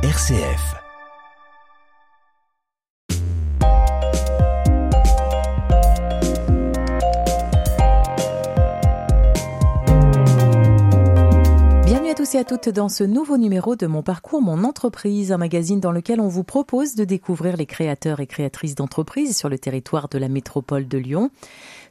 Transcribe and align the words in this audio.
RCF. 0.00 0.76
Bienvenue 11.84 12.10
à 12.10 12.14
tous 12.14 12.36
et 12.36 12.38
à 12.38 12.44
toutes 12.44 12.68
dans 12.68 12.88
ce 12.88 13.02
nouveau 13.02 13.38
numéro 13.38 13.74
de 13.74 13.88
Mon 13.88 14.04
Parcours, 14.04 14.40
Mon 14.40 14.62
Entreprise, 14.62 15.32
un 15.32 15.36
magazine 15.36 15.80
dans 15.80 15.90
lequel 15.90 16.20
on 16.20 16.28
vous 16.28 16.44
propose 16.44 16.94
de 16.94 17.02
découvrir 17.02 17.56
les 17.56 17.66
créateurs 17.66 18.20
et 18.20 18.28
créatrices 18.28 18.76
d'entreprises 18.76 19.36
sur 19.36 19.48
le 19.48 19.58
territoire 19.58 20.08
de 20.08 20.18
la 20.18 20.28
métropole 20.28 20.86
de 20.86 20.98
Lyon. 20.98 21.32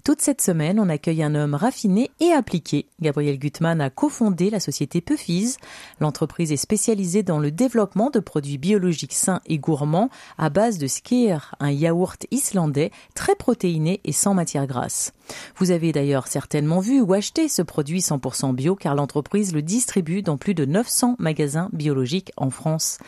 Toute 0.03 0.21
cette 0.21 0.41
semaine, 0.41 0.79
on 0.79 0.89
accueille 0.89 1.23
un 1.23 1.35
homme 1.35 1.55
raffiné 1.55 2.11
et 2.19 2.31
appliqué. 2.31 2.87
Gabriel 3.01 3.39
Gutmann 3.39 3.81
a 3.81 3.89
cofondé 3.89 4.49
la 4.49 4.59
société 4.59 5.01
Peufiz. 5.01 5.57
L'entreprise 5.99 6.51
est 6.51 6.57
spécialisée 6.57 7.23
dans 7.23 7.39
le 7.39 7.51
développement 7.51 8.09
de 8.09 8.19
produits 8.19 8.57
biologiques 8.57 9.13
sains 9.13 9.41
et 9.45 9.57
gourmands 9.57 10.09
à 10.37 10.49
base 10.49 10.77
de 10.77 10.87
skyr, 10.87 11.55
un 11.59 11.71
yaourt 11.71 12.25
islandais 12.31 12.91
très 13.15 13.35
protéiné 13.35 14.01
et 14.05 14.11
sans 14.11 14.33
matière 14.33 14.67
grasse. 14.67 15.13
Vous 15.57 15.71
avez 15.71 15.91
d'ailleurs 15.91 16.27
certainement 16.27 16.79
vu 16.79 17.01
ou 17.01 17.13
acheté 17.13 17.47
ce 17.47 17.61
produit 17.61 17.99
100% 17.99 18.53
bio 18.53 18.75
car 18.75 18.95
l'entreprise 18.95 19.53
le 19.53 19.61
distribue 19.61 20.21
dans 20.21 20.37
plus 20.37 20.53
de 20.53 20.65
900 20.65 21.15
magasins 21.19 21.69
biologiques 21.73 22.31
en 22.37 22.49
France. 22.49 22.99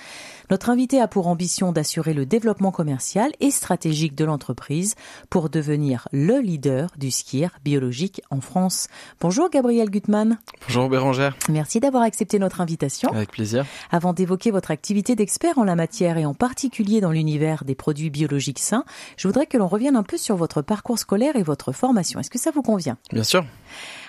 Notre 0.50 0.72
invité 0.72 1.00
a 1.00 1.08
pour 1.08 1.28
ambition 1.28 1.72
d'assurer 1.72 2.16
le 2.16 2.26
développement 2.26 2.72
commercial 2.72 3.32
et 3.40 3.52
stratégique 3.52 4.16
de 4.16 4.26
l'entreprise 4.26 4.96
pour 5.30 5.50
devenir 5.50 6.08
le 6.12 6.40
leader 6.40 6.90
du 6.98 7.12
skier 7.12 7.50
biologique 7.64 8.22
en 8.32 8.42
France. 8.42 8.88
Bonjour 9.22 9.52
Gabriel 9.52 9.92
Gutmann. 9.92 10.40
Bonjour 10.68 10.90
Bérangère. 10.90 11.36
Merci 11.50 11.80
d'avoir 11.80 12.02
accepté 12.02 12.40
notre 12.40 12.62
invitation. 12.62 13.12
Avec 13.12 13.32
plaisir. 13.32 13.64
Avant 13.92 14.14
d'évoquer 14.14 14.50
votre 14.50 14.72
activité 14.72 15.16
d'expert 15.16 15.60
en 15.60 15.64
la 15.64 15.76
matière 15.76 16.18
et 16.18 16.26
en 16.26 16.34
particulier 16.34 17.00
dans 17.00 17.12
l'univers 17.12 17.64
des 17.64 17.76
produits 17.76 18.10
biologiques 18.10 18.58
sains, 18.58 18.86
je 19.18 19.28
voudrais 19.28 19.46
que 19.46 19.58
l'on 19.58 19.68
revienne 19.68 19.96
un 19.96 20.04
peu 20.04 20.18
sur 20.18 20.36
votre 20.36 20.64
parcours 20.64 20.98
scolaire 20.98 21.36
et 21.36 21.44
votre 21.44 21.74
formation. 21.74 22.09
Est-ce 22.18 22.32
que 22.32 22.40
ça 22.40 22.52
vous 22.52 22.64
convient? 22.64 22.98
Bien 23.12 23.24
sûr. 23.24 23.46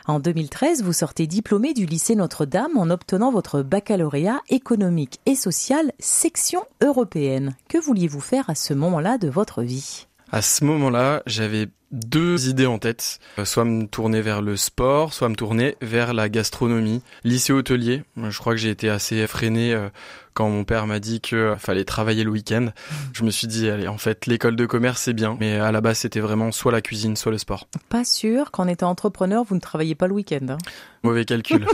En 0.07 0.21
2013, 0.21 0.83
vous 0.83 0.93
sortez 0.93 1.27
diplômé 1.27 1.75
du 1.75 1.85
lycée 1.85 2.15
Notre-Dame 2.15 2.77
en 2.77 2.89
obtenant 2.89 3.31
votre 3.31 3.63
baccalauréat 3.63 4.41
économique 4.49 5.21
et 5.27 5.35
social 5.35 5.93
section 5.99 6.63
européenne. 6.81 7.55
Que 7.69 7.79
vouliez-vous 7.79 8.21
faire 8.21 8.49
à 8.49 8.55
ce 8.55 8.73
moment-là 8.73 9.19
de 9.19 9.29
votre 9.29 9.63
vie? 9.63 10.07
À 10.33 10.43
ce 10.43 10.65
moment-là, 10.65 11.23
j'avais 11.27 11.69
deux 11.91 12.49
idées 12.49 12.67
en 12.67 12.79
tête, 12.79 13.19
euh, 13.39 13.45
soit 13.45 13.65
me 13.65 13.87
tourner 13.87 14.21
vers 14.21 14.43
le 14.43 14.57
sport, 14.57 15.13
soit 15.13 15.29
me 15.29 15.35
tourner 15.35 15.77
vers 15.81 16.15
la 16.15 16.29
gastronomie. 16.29 17.03
Lycée 17.25 17.53
hôtelier, 17.53 18.05
je 18.17 18.39
crois 18.39 18.53
que 18.53 18.59
j'ai 18.59 18.71
été 18.71 18.89
assez 18.89 19.17
effréné 19.17 19.75
euh, 19.75 19.89
quand 20.35 20.49
mon 20.49 20.65
père 20.65 20.87
m'a 20.87 21.01
dit 21.01 21.21
qu'il 21.21 21.39
euh, 21.39 21.57
fallait 21.57 21.85
travailler 21.85 22.25
le 22.25 22.31
week-end. 22.31 22.69
Je 23.13 23.25
me 23.25 23.31
suis 23.31 23.47
dit, 23.47 23.69
allez, 23.69 23.89
en 23.89 23.99
fait, 23.99 24.27
l'école 24.27 24.57
de 24.57 24.67
commerce, 24.67 25.03
c'est 25.03 25.13
bien, 25.13 25.37
mais 25.41 25.57
à 25.57 25.73
la 25.73 25.81
base, 25.81 25.99
c'était 25.99 26.21
vraiment 26.21 26.53
soit 26.53 26.73
la 26.73 26.81
cuisine, 26.81 27.17
soit 27.17 27.33
le 27.33 27.39
sport. 27.39 27.67
Pas 27.89 28.05
sûr 28.05 28.51
qu'en 28.51 28.69
étant 28.69 28.89
entrepreneur, 28.89 29.45
vous 29.45 29.55
ne 29.55 29.61
travaillez 29.61 29.95
pas 29.95 30.07
le 30.07 30.15
week-end. 30.15 30.47
Hein 30.49 30.59
Mauvais 31.03 31.25
calcul. 31.25 31.67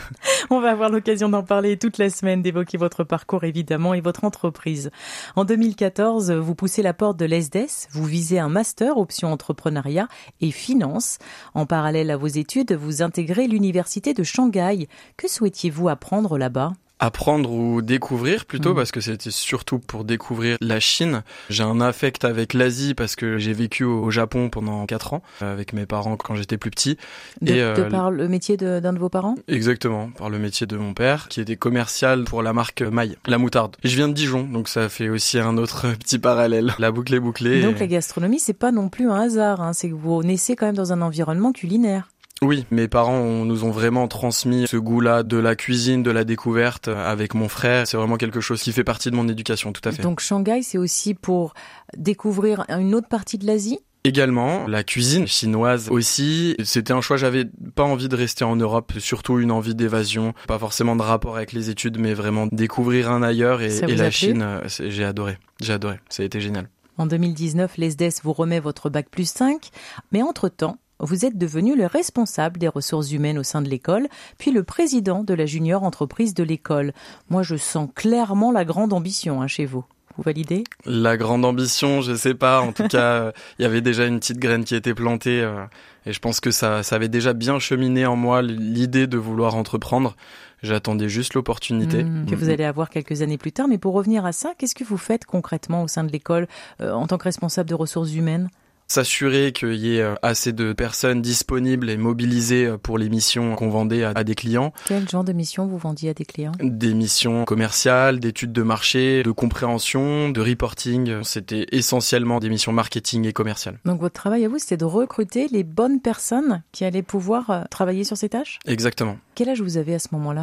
On 0.50 0.60
va 0.60 0.70
avoir 0.70 0.88
l'occasion 0.88 1.28
d'en 1.28 1.42
parler 1.42 1.76
toute 1.76 1.98
la 1.98 2.08
semaine, 2.08 2.42
d'évoquer 2.42 2.78
votre 2.78 3.04
parcours 3.04 3.44
évidemment 3.44 3.92
et 3.92 4.00
votre 4.00 4.24
entreprise. 4.24 4.90
En 5.36 5.44
2014, 5.44 6.32
vous 6.32 6.54
poussez 6.54 6.82
la 6.82 6.94
porte 6.94 7.18
de 7.18 7.26
l'ESDES, 7.26 7.88
vous 7.90 8.04
visez 8.04 8.38
un 8.38 8.48
master 8.48 8.96
option 8.96 9.32
entrepreneuriat 9.60 10.08
et 10.40 10.50
finance. 10.50 11.18
En 11.54 11.66
parallèle 11.66 12.10
à 12.10 12.16
vos 12.16 12.26
études, 12.26 12.72
vous 12.72 13.02
intégrez 13.02 13.46
l'université 13.46 14.14
de 14.14 14.22
Shanghai. 14.22 14.88
Que 15.16 15.28
souhaitiez-vous 15.28 15.88
apprendre 15.88 16.38
là-bas? 16.38 16.72
Apprendre 17.00 17.50
ou 17.50 17.82
découvrir 17.82 18.44
plutôt 18.44 18.72
Mm. 18.72 18.76
parce 18.76 18.92
que 18.92 19.00
c'était 19.00 19.30
surtout 19.30 19.78
pour 19.78 20.04
découvrir 20.04 20.56
la 20.60 20.78
Chine. 20.80 21.22
J'ai 21.48 21.62
un 21.64 21.80
affect 21.80 22.24
avec 22.24 22.54
l'Asie 22.54 22.94
parce 22.94 23.16
que 23.16 23.38
j'ai 23.38 23.52
vécu 23.52 23.84
au 23.84 24.10
Japon 24.10 24.50
pendant 24.50 24.86
quatre 24.86 25.14
ans 25.14 25.22
euh, 25.42 25.52
avec 25.52 25.72
mes 25.72 25.86
parents 25.86 26.16
quand 26.16 26.34
j'étais 26.34 26.58
plus 26.58 26.70
petit. 26.70 26.96
De, 27.40 27.52
Et, 27.52 27.62
euh, 27.62 27.74
de 27.74 27.82
par 27.90 28.10
le 28.10 28.28
métier 28.28 28.56
de- 28.56 28.78
d'un 28.80 28.92
de, 28.92 28.98
vos 28.98 29.08
parents? 29.08 29.34
Exactement, 29.48 30.10
par 30.10 30.30
le 30.30 30.38
métier 30.38 30.66
de 30.66 30.76
mon 30.76 30.94
père 30.94 31.26
qui 31.28 31.40
était 31.40 31.56
commercial 31.56 32.24
pour 32.24 32.42
la 32.42 32.52
marque 32.52 32.82
Maille, 32.82 33.16
la 33.26 33.38
moutarde. 33.38 33.76
Et 33.82 33.88
je 33.88 33.96
viens 33.96 34.08
de 34.08 34.12
Dijon, 34.14 34.44
donc 34.44 34.68
ça 34.68 34.88
fait 34.88 35.08
aussi 35.08 35.38
un 35.38 35.56
autre 35.56 35.86
petit 35.98 36.18
parallèle. 36.18 36.74
La 36.78 36.90
boucle 36.92 37.14
est 37.14 37.20
bouclée. 37.20 37.62
Donc 37.62 37.76
et- 37.76 37.80
la 37.80 37.86
gastronomie, 37.86 38.38
c'est 38.38 38.52
pas 38.52 38.72
non 38.72 38.88
plus 38.90 39.08
un 39.10 39.14
hasard, 39.20 39.60
hein, 39.62 39.72
c'est 39.72 39.88
que 39.88 39.94
vous 39.94 40.22
naissez 40.22 40.54
quand 40.56 40.66
même 40.66 40.76
dans 40.76 40.92
un 40.92 41.00
environnement 41.00 41.52
culinaire. 41.52 42.08
Oui, 42.42 42.64
mes 42.70 42.88
parents 42.88 43.44
nous 43.44 43.64
ont 43.64 43.70
vraiment 43.70 44.08
transmis 44.08 44.66
ce 44.66 44.78
goût-là 44.78 45.22
de 45.22 45.36
la 45.36 45.56
cuisine, 45.56 46.02
de 46.02 46.10
la 46.10 46.24
découverte 46.24 46.88
euh, 46.88 47.10
avec 47.10 47.34
mon 47.34 47.48
frère. 47.48 47.86
C'est 47.86 47.98
vraiment 47.98 48.16
quelque 48.16 48.40
chose 48.40 48.62
qui 48.62 48.72
fait 48.72 48.84
partie 48.84 49.10
de 49.10 49.16
mon 49.16 49.28
éducation, 49.28 49.72
tout 49.72 49.86
à 49.86 49.92
fait. 49.92 50.02
Donc 50.02 50.20
Shanghai, 50.20 50.62
c'est 50.62 50.78
aussi 50.78 51.12
pour 51.12 51.52
découvrir 51.96 52.64
une 52.70 52.94
autre 52.94 53.08
partie 53.08 53.36
de 53.36 53.46
l'Asie? 53.46 53.80
Également, 54.04 54.66
la 54.66 54.82
cuisine 54.82 55.26
chinoise 55.26 55.90
aussi. 55.90 56.56
C'était 56.64 56.94
un 56.94 57.02
choix, 57.02 57.18
j'avais 57.18 57.44
pas 57.74 57.84
envie 57.84 58.08
de 58.08 58.16
rester 58.16 58.44
en 58.44 58.56
Europe, 58.56 58.94
surtout 58.98 59.38
une 59.38 59.50
envie 59.50 59.74
d'évasion, 59.74 60.32
pas 60.48 60.58
forcément 60.58 60.96
de 60.96 61.02
rapport 61.02 61.36
avec 61.36 61.52
les 61.52 61.68
études, 61.68 61.98
mais 61.98 62.14
vraiment 62.14 62.46
découvrir 62.50 63.10
un 63.10 63.22
ailleurs 63.22 63.60
et, 63.60 63.76
et 63.76 63.96
la 63.96 64.10
Chine, 64.10 64.40
euh, 64.40 64.60
j'ai 64.66 65.04
adoré, 65.04 65.36
j'ai 65.60 65.74
adoré, 65.74 66.00
ça 66.08 66.22
a 66.22 66.26
été 66.26 66.40
génial. 66.40 66.70
En 66.96 67.06
2019, 67.06 67.76
l'ESDES 67.76 68.22
vous 68.22 68.32
remet 68.32 68.60
votre 68.60 68.88
bac 68.88 69.08
plus 69.10 69.28
5, 69.28 69.68
mais 70.12 70.22
entre-temps, 70.22 70.78
vous 71.00 71.24
êtes 71.24 71.36
devenu 71.38 71.76
le 71.76 71.86
responsable 71.86 72.58
des 72.58 72.68
ressources 72.68 73.10
humaines 73.12 73.38
au 73.38 73.42
sein 73.42 73.62
de 73.62 73.68
l'école, 73.68 74.06
puis 74.38 74.50
le 74.50 74.62
président 74.62 75.24
de 75.24 75.34
la 75.34 75.46
junior 75.46 75.82
entreprise 75.82 76.34
de 76.34 76.42
l'école. 76.44 76.92
Moi, 77.30 77.42
je 77.42 77.56
sens 77.56 77.88
clairement 77.94 78.52
la 78.52 78.64
grande 78.64 78.92
ambition 78.92 79.42
hein, 79.42 79.46
chez 79.46 79.66
vous. 79.66 79.84
Vous 80.16 80.22
validez? 80.24 80.64
La 80.84 81.16
grande 81.16 81.44
ambition, 81.44 82.02
je 82.02 82.14
sais 82.14 82.34
pas. 82.34 82.60
En 82.60 82.72
tout 82.72 82.86
cas, 82.88 83.12
euh, 83.12 83.32
il 83.58 83.62
y 83.62 83.64
avait 83.64 83.80
déjà 83.80 84.06
une 84.06 84.18
petite 84.18 84.38
graine 84.38 84.64
qui 84.64 84.74
était 84.74 84.94
plantée, 84.94 85.40
euh, 85.40 85.64
et 86.04 86.12
je 86.12 86.18
pense 86.18 86.40
que 86.40 86.50
ça, 86.50 86.82
ça 86.82 86.96
avait 86.96 87.08
déjà 87.08 87.32
bien 87.32 87.58
cheminé 87.58 88.04
en 88.06 88.16
moi 88.16 88.42
l'idée 88.42 89.06
de 89.06 89.16
vouloir 89.18 89.54
entreprendre. 89.54 90.16
J'attendais 90.62 91.08
juste 91.08 91.32
l'opportunité. 91.32 92.04
Mmh, 92.04 92.26
que 92.26 92.34
vous 92.34 92.46
Mhm. 92.46 92.50
allez 92.52 92.64
avoir 92.64 92.90
quelques 92.90 93.22
années 93.22 93.38
plus 93.38 93.52
tard. 93.52 93.66
Mais 93.66 93.78
pour 93.78 93.94
revenir 93.94 94.26
à 94.26 94.32
ça, 94.32 94.52
qu'est-ce 94.58 94.74
que 94.74 94.84
vous 94.84 94.98
faites 94.98 95.24
concrètement 95.24 95.82
au 95.82 95.88
sein 95.88 96.04
de 96.04 96.12
l'école 96.12 96.48
euh, 96.82 96.92
en 96.92 97.06
tant 97.06 97.16
que 97.16 97.24
responsable 97.24 97.70
de 97.70 97.74
ressources 97.74 98.12
humaines? 98.12 98.50
S'assurer 98.90 99.52
qu'il 99.52 99.74
y 99.76 99.98
ait 99.98 100.02
euh, 100.02 100.16
assez 100.20 100.52
de 100.52 100.72
personnes 100.72 101.22
disponibles 101.22 101.88
et 101.90 101.96
mobilisées 101.96 102.66
euh, 102.66 102.76
pour 102.76 102.98
les 102.98 103.08
missions 103.08 103.54
qu'on 103.54 103.68
vendait 103.68 104.02
à, 104.02 104.10
à 104.16 104.24
des 104.24 104.34
clients. 104.34 104.72
Quel 104.86 105.08
genre 105.08 105.22
de 105.22 105.32
mission 105.32 105.68
vous 105.68 105.78
vendiez 105.78 106.10
à 106.10 106.12
des 106.12 106.24
clients? 106.24 106.50
Des 106.60 106.92
missions 106.92 107.44
commerciales, 107.44 108.18
d'études 108.18 108.52
de 108.52 108.62
marché, 108.64 109.22
de 109.22 109.30
compréhension, 109.30 110.30
de 110.30 110.40
reporting. 110.40 111.22
C'était 111.22 111.66
essentiellement 111.70 112.40
des 112.40 112.48
missions 112.48 112.72
marketing 112.72 113.28
et 113.28 113.32
commerciales. 113.32 113.78
Donc 113.84 114.00
votre 114.00 114.14
travail 114.14 114.44
à 114.44 114.48
vous, 114.48 114.58
c'était 114.58 114.76
de 114.76 114.84
recruter 114.84 115.46
les 115.52 115.62
bonnes 115.62 116.00
personnes 116.00 116.64
qui 116.72 116.84
allaient 116.84 117.02
pouvoir 117.02 117.50
euh, 117.50 117.62
travailler 117.70 118.02
sur 118.02 118.16
ces 118.16 118.28
tâches? 118.28 118.58
Exactement. 118.66 119.18
Quel 119.36 119.50
âge 119.50 119.62
vous 119.62 119.76
avez 119.76 119.94
à 119.94 120.00
ce 120.00 120.08
moment-là? 120.10 120.42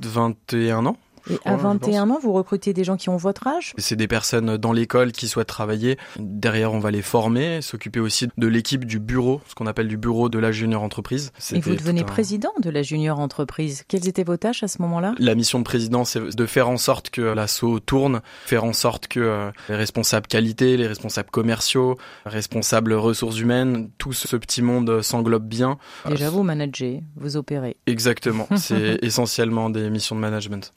21 0.00 0.86
ans. 0.86 0.96
Et 1.30 1.36
crois, 1.38 1.52
à 1.52 1.56
je 1.56 1.62
21 1.62 2.10
ans, 2.10 2.18
vous 2.22 2.32
recrutez 2.32 2.72
des 2.72 2.84
gens 2.84 2.96
qui 2.96 3.08
ont 3.08 3.16
votre 3.16 3.46
âge? 3.46 3.72
C'est 3.78 3.96
des 3.96 4.08
personnes 4.08 4.56
dans 4.56 4.72
l'école 4.72 5.12
qui 5.12 5.28
souhaitent 5.28 5.48
travailler. 5.48 5.96
Derrière, 6.18 6.72
on 6.72 6.78
va 6.78 6.90
les 6.90 7.02
former, 7.02 7.60
s'occuper 7.62 8.00
aussi 8.00 8.28
de 8.36 8.46
l'équipe 8.46 8.84
du 8.84 8.98
bureau, 8.98 9.40
ce 9.48 9.54
qu'on 9.54 9.66
appelle 9.66 9.88
du 9.88 9.96
bureau 9.96 10.28
de 10.28 10.38
la 10.38 10.52
junior 10.52 10.82
entreprise. 10.82 11.32
et 11.52 11.60
vous 11.60 11.74
devenez 11.74 12.00
un- 12.02 12.04
président 12.04 12.52
de 12.62 12.70
la 12.70 12.82
junior 12.82 13.20
entreprise. 13.20 13.84
Quelles 13.88 14.08
étaient 14.08 14.24
vos 14.24 14.36
tâches 14.36 14.62
à 14.62 14.68
ce 14.68 14.80
moment-là? 14.82 15.14
La 15.18 15.34
mission 15.34 15.58
de 15.58 15.64
président, 15.64 16.04
c'est 16.04 16.20
de 16.36 16.46
faire 16.46 16.68
en 16.68 16.76
sorte 16.76 17.10
que 17.10 17.20
l'assaut 17.22 17.80
tourne, 17.80 18.20
faire 18.46 18.64
en 18.64 18.72
sorte 18.72 19.08
que 19.08 19.20
euh, 19.20 19.50
les 19.68 19.76
responsables 19.76 20.26
qualité, 20.26 20.76
les 20.76 20.86
responsables 20.86 21.30
commerciaux, 21.30 21.96
responsables 22.26 22.92
ressources 22.94 23.38
humaines, 23.38 23.90
tout 23.98 24.12
ce 24.12 24.36
petit 24.36 24.62
monde 24.62 25.02
s'englobe 25.02 25.46
bien. 25.46 25.78
Déjà, 26.08 26.30
vous 26.30 26.42
managez, 26.42 27.02
vous 27.16 27.36
opérez. 27.36 27.76
Exactement, 27.86 28.46
c'est 28.56 28.98
essentiellement 29.02 29.70
des 29.70 29.90
missions 29.90 30.16
de 30.16 30.20
management. 30.20 30.72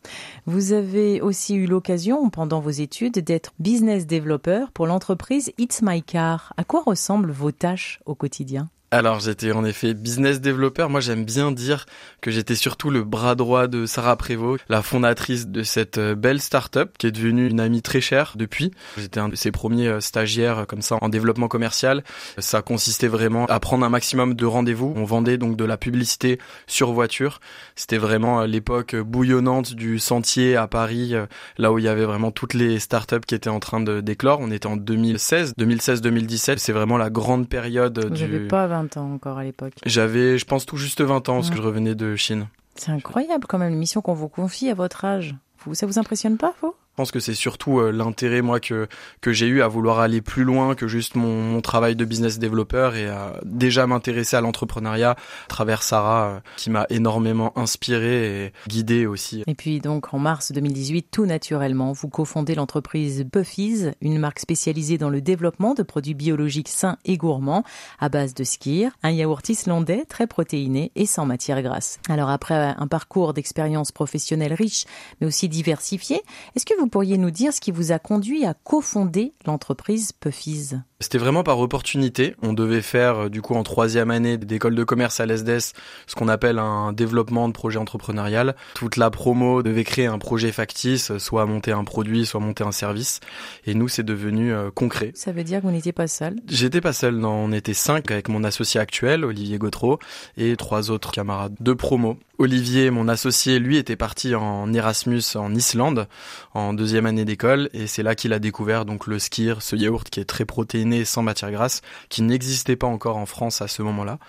Vous 0.47 0.73
avez 0.73 1.21
aussi 1.21 1.53
eu 1.53 1.67
l'occasion, 1.67 2.31
pendant 2.31 2.59
vos 2.59 2.71
études, 2.71 3.19
d'être 3.19 3.53
business 3.59 4.07
developer 4.07 4.65
pour 4.73 4.87
l'entreprise 4.87 5.51
It's 5.59 5.83
My 5.83 6.01
Car. 6.01 6.53
À 6.57 6.63
quoi 6.63 6.81
ressemblent 6.83 7.31
vos 7.31 7.51
tâches 7.51 7.99
au 8.07 8.15
quotidien? 8.15 8.67
Alors 8.93 9.21
j'étais 9.21 9.53
en 9.53 9.63
effet 9.63 9.93
business 9.93 10.41
developer. 10.41 10.87
Moi 10.89 10.99
j'aime 10.99 11.23
bien 11.23 11.53
dire 11.53 11.85
que 12.19 12.29
j'étais 12.29 12.55
surtout 12.55 12.89
le 12.89 13.05
bras 13.05 13.35
droit 13.35 13.67
de 13.67 13.85
Sarah 13.85 14.17
Prévost, 14.17 14.61
la 14.67 14.81
fondatrice 14.81 15.47
de 15.47 15.63
cette 15.63 15.97
euh, 15.97 16.13
belle 16.13 16.41
start-up 16.41 16.97
qui 16.97 17.07
est 17.07 17.11
devenue 17.11 17.47
une 17.47 17.61
amie 17.61 17.81
très 17.81 18.01
chère 18.01 18.33
depuis. 18.35 18.71
J'étais 18.97 19.21
un 19.21 19.29
de 19.29 19.37
ses 19.37 19.51
premiers 19.51 19.87
euh, 19.87 20.01
stagiaires 20.01 20.59
euh, 20.59 20.65
comme 20.65 20.81
ça 20.81 20.97
en 20.99 21.07
développement 21.07 21.47
commercial. 21.47 22.03
Ça 22.37 22.61
consistait 22.61 23.07
vraiment 23.07 23.45
à 23.45 23.61
prendre 23.61 23.85
un 23.85 23.89
maximum 23.89 24.33
de 24.33 24.45
rendez-vous. 24.45 24.91
On 24.97 25.05
vendait 25.05 25.37
donc 25.37 25.55
de 25.55 25.63
la 25.63 25.77
publicité 25.77 26.37
sur 26.67 26.91
voiture. 26.91 27.39
C'était 27.77 27.97
vraiment 27.97 28.43
l'époque 28.43 28.97
bouillonnante 28.97 29.73
du 29.73 29.99
sentier 29.99 30.57
à 30.57 30.67
Paris, 30.67 31.13
là 31.57 31.71
où 31.71 31.79
il 31.79 31.85
y 31.85 31.87
avait 31.87 32.03
vraiment 32.03 32.31
toutes 32.31 32.55
les 32.55 32.79
startups 32.79 33.21
qui 33.25 33.35
étaient 33.35 33.49
en 33.49 33.61
train 33.61 33.79
de 33.79 34.01
d'éclore. 34.01 34.39
On 34.41 34.51
était 34.51 34.67
en 34.67 34.75
2016, 34.75 35.53
2016-2017. 35.57 36.57
C'est 36.57 36.73
vraiment 36.73 36.97
la 36.97 37.09
grande 37.09 37.47
période 37.47 37.97
Vous 38.03 38.09
du... 38.09 38.23
n'avez 38.23 38.47
pas 38.47 38.67
20 38.67 38.80
ans 38.97 39.13
encore 39.13 39.37
à 39.37 39.43
l'époque. 39.43 39.73
J'avais, 39.85 40.37
je 40.37 40.45
pense, 40.45 40.65
tout 40.65 40.77
juste 40.77 41.01
20 41.01 41.29
ans 41.29 41.35
parce 41.35 41.47
Ouais. 41.49 41.55
que 41.55 41.61
je 41.61 41.65
revenais 41.65 41.95
de 41.95 42.15
Chine. 42.15 42.47
C'est 42.75 42.91
incroyable 42.91 43.45
quand 43.47 43.57
même, 43.57 43.73
une 43.73 43.79
mission 43.79 44.01
qu'on 44.01 44.13
vous 44.13 44.29
confie 44.29 44.69
à 44.69 44.73
votre 44.73 45.03
âge. 45.05 45.35
Vous, 45.65 45.75
ça 45.75 45.85
vous 45.85 45.99
impressionne 45.99 46.37
pas, 46.37 46.53
vous? 46.61 46.73
Pense 46.95 47.11
que 47.11 47.19
c'est 47.19 47.33
surtout 47.33 47.79
euh, 47.79 47.91
l'intérêt 47.91 48.41
moi 48.41 48.59
que 48.59 48.87
que 49.21 49.31
j'ai 49.31 49.47
eu 49.47 49.61
à 49.61 49.67
vouloir 49.67 49.99
aller 49.99 50.21
plus 50.21 50.43
loin 50.43 50.75
que 50.75 50.87
juste 50.87 51.15
mon, 51.15 51.41
mon 51.41 51.61
travail 51.61 51.95
de 51.95 52.05
business 52.05 52.37
développeur 52.37 52.95
et 52.95 53.07
à 53.07 53.39
déjà 53.43 53.87
m'intéresser 53.87 54.35
à 54.35 54.41
l'entrepreneuriat 54.41 55.11
à 55.11 55.47
travers 55.47 55.83
Sarah 55.83 56.25
euh, 56.25 56.39
qui 56.57 56.69
m'a 56.69 56.85
énormément 56.89 57.57
inspiré 57.57 58.45
et 58.45 58.53
guidé 58.67 59.05
aussi. 59.05 59.43
Et 59.47 59.55
puis 59.55 59.79
donc 59.79 60.13
en 60.13 60.19
mars 60.19 60.51
2018, 60.51 61.07
tout 61.11 61.25
naturellement, 61.25 61.93
vous 61.93 62.09
cofondez 62.09 62.55
l'entreprise 62.55 63.25
Puffies, 63.31 63.91
une 64.01 64.19
marque 64.19 64.39
spécialisée 64.39 64.97
dans 64.97 65.09
le 65.09 65.21
développement 65.21 65.73
de 65.73 65.83
produits 65.83 66.13
biologiques 66.13 66.69
sains 66.69 66.97
et 67.05 67.17
gourmands 67.17 67.63
à 67.99 68.09
base 68.09 68.33
de 68.33 68.43
skir, 68.43 68.91
un 69.01 69.11
yaourt 69.11 69.47
islandais 69.47 70.05
très 70.05 70.27
protéiné 70.27 70.91
et 70.95 71.05
sans 71.05 71.25
matière 71.25 71.61
grasse. 71.61 71.99
Alors 72.09 72.29
après 72.29 72.75
un 72.77 72.87
parcours 72.87 73.33
d'expérience 73.33 73.91
professionnelle 73.91 74.53
riche 74.53 74.85
mais 75.19 75.27
aussi 75.27 75.47
diversifié, 75.47 76.21
est-ce 76.55 76.65
que 76.65 76.77
vous 76.79 76.80
pourriez 76.87 77.17
nous 77.17 77.31
dire 77.31 77.53
ce 77.53 77.61
qui 77.61 77.71
vous 77.71 77.91
a 77.91 77.99
conduit 77.99 78.45
à 78.45 78.53
cofonder 78.53 79.33
l'entreprise 79.45 80.11
Puffies 80.11 80.75
C'était 81.01 81.17
vraiment 81.17 81.43
par 81.43 81.59
opportunité. 81.59 82.35
On 82.43 82.53
devait 82.53 82.83
faire 82.83 83.25
euh, 83.25 83.29
du 83.29 83.41
coup 83.41 83.55
en 83.55 83.63
troisième 83.63 84.11
année 84.11 84.37
d'école 84.37 84.75
de 84.75 84.83
commerce 84.83 85.19
à 85.19 85.25
l'ESDES 85.25 85.73
ce 86.07 86.15
qu'on 86.15 86.27
appelle 86.27 86.59
un 86.59 86.93
développement 86.93 87.47
de 87.47 87.53
projet 87.53 87.79
entrepreneurial. 87.79 88.55
Toute 88.75 88.97
la 88.97 89.09
promo 89.09 89.63
devait 89.63 89.83
créer 89.83 90.05
un 90.05 90.19
projet 90.19 90.51
factice, 90.51 91.17
soit 91.17 91.45
monter 91.47 91.71
un 91.71 91.83
produit, 91.83 92.25
soit 92.25 92.39
monter 92.39 92.63
un 92.63 92.71
service. 92.71 93.19
Et 93.65 93.73
nous, 93.73 93.87
c'est 93.87 94.03
devenu 94.03 94.53
euh, 94.53 94.69
concret. 94.69 95.11
Ça 95.15 95.31
veut 95.31 95.43
dire 95.43 95.59
que 95.61 95.65
vous 95.65 95.71
n'étiez 95.71 95.91
pas 95.91 96.07
seul 96.07 96.35
J'étais 96.47 96.81
pas 96.81 96.93
seul, 96.93 97.15
non. 97.15 97.31
On 97.31 97.51
était 97.51 97.73
cinq 97.73 98.11
avec 98.11 98.29
mon 98.29 98.43
associé 98.43 98.79
actuel, 98.79 99.25
Olivier 99.25 99.57
Gautreau, 99.57 99.97
et 100.37 100.55
trois 100.55 100.91
autres 100.91 101.11
camarades 101.11 101.55
de 101.59 101.73
promo. 101.73 102.17
Olivier, 102.41 102.89
mon 102.89 103.07
associé, 103.07 103.59
lui 103.59 103.77
était 103.77 103.95
parti 103.95 104.33
en 104.33 104.73
Erasmus 104.73 105.21
en 105.35 105.53
Islande 105.53 106.07
en 106.55 106.73
deuxième 106.73 107.05
année 107.05 107.23
d'école 107.23 107.69
et 107.71 107.85
c'est 107.85 108.01
là 108.01 108.15
qu'il 108.15 108.33
a 108.33 108.39
découvert 108.39 108.83
donc 108.83 109.05
le 109.05 109.19
skir, 109.19 109.61
ce 109.61 109.75
yaourt 109.75 110.09
qui 110.09 110.19
est 110.19 110.25
très 110.25 110.43
protéiné 110.45 110.90
sans 111.05 111.23
matière 111.23 111.51
grasse, 111.51 111.81
qui 112.09 112.21
n'existait 112.21 112.75
pas 112.75 112.87
encore 112.87 113.17
en 113.17 113.25
France 113.25 113.61
à 113.61 113.67
ce 113.67 113.81
moment-là. 113.81 114.19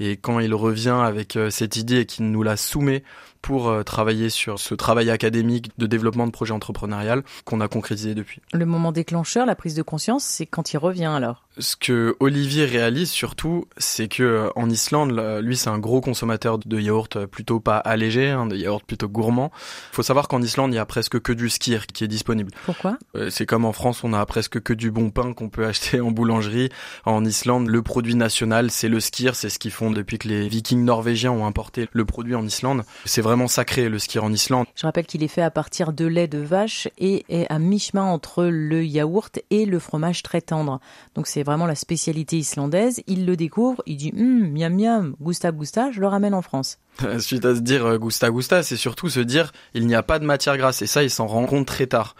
Et 0.00 0.16
quand 0.16 0.40
il 0.40 0.54
revient 0.54 1.00
avec 1.02 1.36
euh, 1.36 1.50
cette 1.50 1.76
idée 1.76 2.00
et 2.00 2.06
qu'il 2.06 2.30
nous 2.30 2.42
la 2.42 2.56
soumet 2.56 3.02
pour 3.44 3.68
euh, 3.68 3.82
travailler 3.82 4.30
sur 4.30 4.58
ce 4.58 4.74
travail 4.74 5.10
académique 5.10 5.70
de 5.76 5.84
développement 5.86 6.26
de 6.26 6.32
projet 6.32 6.54
entrepreneurial 6.54 7.22
qu'on 7.44 7.60
a 7.60 7.68
concrétisé 7.68 8.14
depuis. 8.14 8.40
Le 8.54 8.64
moment 8.64 8.90
déclencheur, 8.90 9.44
la 9.44 9.54
prise 9.54 9.74
de 9.74 9.82
conscience, 9.82 10.24
c'est 10.24 10.46
quand 10.46 10.72
il 10.72 10.78
revient 10.78 11.12
alors? 11.14 11.44
Ce 11.58 11.76
que 11.76 12.16
Olivier 12.20 12.64
réalise 12.64 13.10
surtout, 13.10 13.66
c'est 13.76 14.08
que 14.08 14.22
euh, 14.22 14.48
en 14.56 14.70
Islande, 14.70 15.12
lui 15.42 15.58
c'est 15.58 15.68
un 15.68 15.78
gros 15.78 16.00
consommateur 16.00 16.58
de 16.58 16.80
yaourt 16.80 17.26
plutôt 17.26 17.60
pas 17.60 17.76
allégé, 17.76 18.30
hein, 18.30 18.46
de 18.46 18.56
yaourt 18.56 18.82
plutôt 18.82 19.08
gourmand. 19.08 19.52
Il 19.92 19.96
faut 19.96 20.02
savoir 20.02 20.26
qu'en 20.26 20.40
Islande, 20.40 20.72
il 20.72 20.76
y 20.76 20.78
a 20.78 20.86
presque 20.86 21.20
que 21.20 21.32
du 21.34 21.50
skir 21.50 21.86
qui 21.86 22.02
est 22.02 22.08
disponible. 22.08 22.50
Pourquoi? 22.64 22.96
C'est 23.28 23.44
comme 23.44 23.66
en 23.66 23.74
France, 23.74 24.04
on 24.04 24.14
a 24.14 24.24
presque 24.24 24.62
que 24.62 24.72
du 24.72 24.90
bon 24.90 25.10
pain 25.10 25.34
qu'on 25.34 25.50
peut 25.50 25.66
acheter 25.66 26.00
en 26.00 26.12
boulangerie. 26.12 26.70
En 27.04 27.26
Islande, 27.26 27.68
le 27.68 27.82
produit 27.82 28.14
national, 28.14 28.70
c'est 28.70 28.88
le 28.88 29.00
skir, 29.00 29.36
c'est 29.36 29.50
ce 29.50 29.58
qu'ils 29.58 29.70
font 29.70 29.90
depuis 29.90 30.16
que 30.16 30.28
les 30.28 30.48
vikings 30.48 30.82
norvégiens 30.82 31.30
ont 31.30 31.44
importé 31.46 31.90
le 31.92 32.06
produit 32.06 32.34
en 32.34 32.46
Islande. 32.46 32.84
C'est 33.04 33.20
vraiment 33.20 33.33
sacré 33.46 33.88
le 33.88 33.98
ski 33.98 34.18
en 34.18 34.32
Islande. 34.32 34.66
Je 34.74 34.86
rappelle 34.86 35.06
qu'il 35.06 35.22
est 35.22 35.28
fait 35.28 35.42
à 35.42 35.50
partir 35.50 35.92
de 35.92 36.06
lait 36.06 36.28
de 36.28 36.38
vache 36.38 36.88
et 36.98 37.24
est 37.28 37.46
à 37.50 37.58
mi-chemin 37.58 38.04
entre 38.04 38.44
le 38.44 38.84
yaourt 38.84 39.40
et 39.50 39.66
le 39.66 39.78
fromage 39.78 40.22
très 40.22 40.40
tendre. 40.40 40.80
Donc 41.14 41.26
c'est 41.26 41.42
vraiment 41.42 41.66
la 41.66 41.74
spécialité 41.74 42.38
islandaise. 42.38 43.02
Il 43.06 43.26
le 43.26 43.36
découvre, 43.36 43.82
il 43.86 43.96
dit 43.96 44.12
hum, 44.16 44.50
miam 44.50 44.74
miam, 44.74 45.14
gusta 45.20 45.52
gusta, 45.52 45.90
je 45.90 46.00
le 46.00 46.06
ramène 46.06 46.34
en 46.34 46.42
France. 46.42 46.78
Suite 47.18 47.44
à 47.44 47.54
se 47.54 47.60
dire 47.60 47.84
euh, 47.86 47.98
gusta 47.98 48.30
gusta, 48.30 48.62
c'est 48.62 48.76
surtout 48.76 49.08
se 49.08 49.20
dire 49.20 49.52
il 49.74 49.86
n'y 49.86 49.94
a 49.94 50.02
pas 50.02 50.18
de 50.18 50.24
matière 50.24 50.56
grasse 50.56 50.80
et 50.82 50.86
ça 50.86 51.02
il 51.02 51.10
s'en 51.10 51.26
rend 51.26 51.46
compte 51.46 51.66
très 51.66 51.86
tard. 51.86 52.14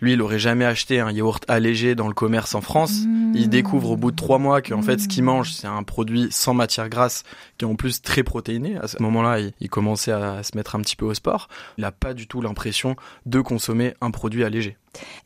Lui 0.00 0.12
il 0.12 0.22
aurait 0.22 0.38
jamais 0.38 0.64
acheté 0.64 1.00
un 1.00 1.10
yaourt 1.10 1.44
allégé 1.48 1.94
dans 1.94 2.06
le 2.06 2.14
commerce 2.14 2.54
en 2.54 2.60
France. 2.60 3.00
Il 3.34 3.48
découvre 3.48 3.90
au 3.90 3.96
bout 3.96 4.12
de 4.12 4.16
trois 4.16 4.38
mois 4.38 4.62
qu'en 4.62 4.82
fait 4.82 5.00
ce 5.00 5.08
qu'il 5.08 5.24
mange 5.24 5.52
c'est 5.52 5.66
un 5.66 5.82
produit 5.82 6.28
sans 6.30 6.54
matière 6.54 6.88
grasse 6.88 7.24
qui 7.58 7.64
est 7.64 7.68
en 7.68 7.74
plus 7.74 8.02
très 8.02 8.22
protéiné. 8.22 8.76
À 8.76 8.86
ce 8.86 9.02
moment-là 9.02 9.38
il, 9.60 9.68
commençait 9.68 10.12
à 10.12 10.42
se 10.42 10.56
mettre 10.56 10.59
un 10.76 10.80
petit 10.80 10.96
peu 10.96 11.04
au 11.04 11.14
sport. 11.14 11.48
Il 11.78 11.82
n'a 11.82 11.92
pas 11.92 12.14
du 12.14 12.26
tout 12.26 12.40
l'impression 12.40 12.96
de 13.26 13.40
consommer 13.40 13.94
un 14.00 14.10
produit 14.10 14.44
allégé. 14.44 14.76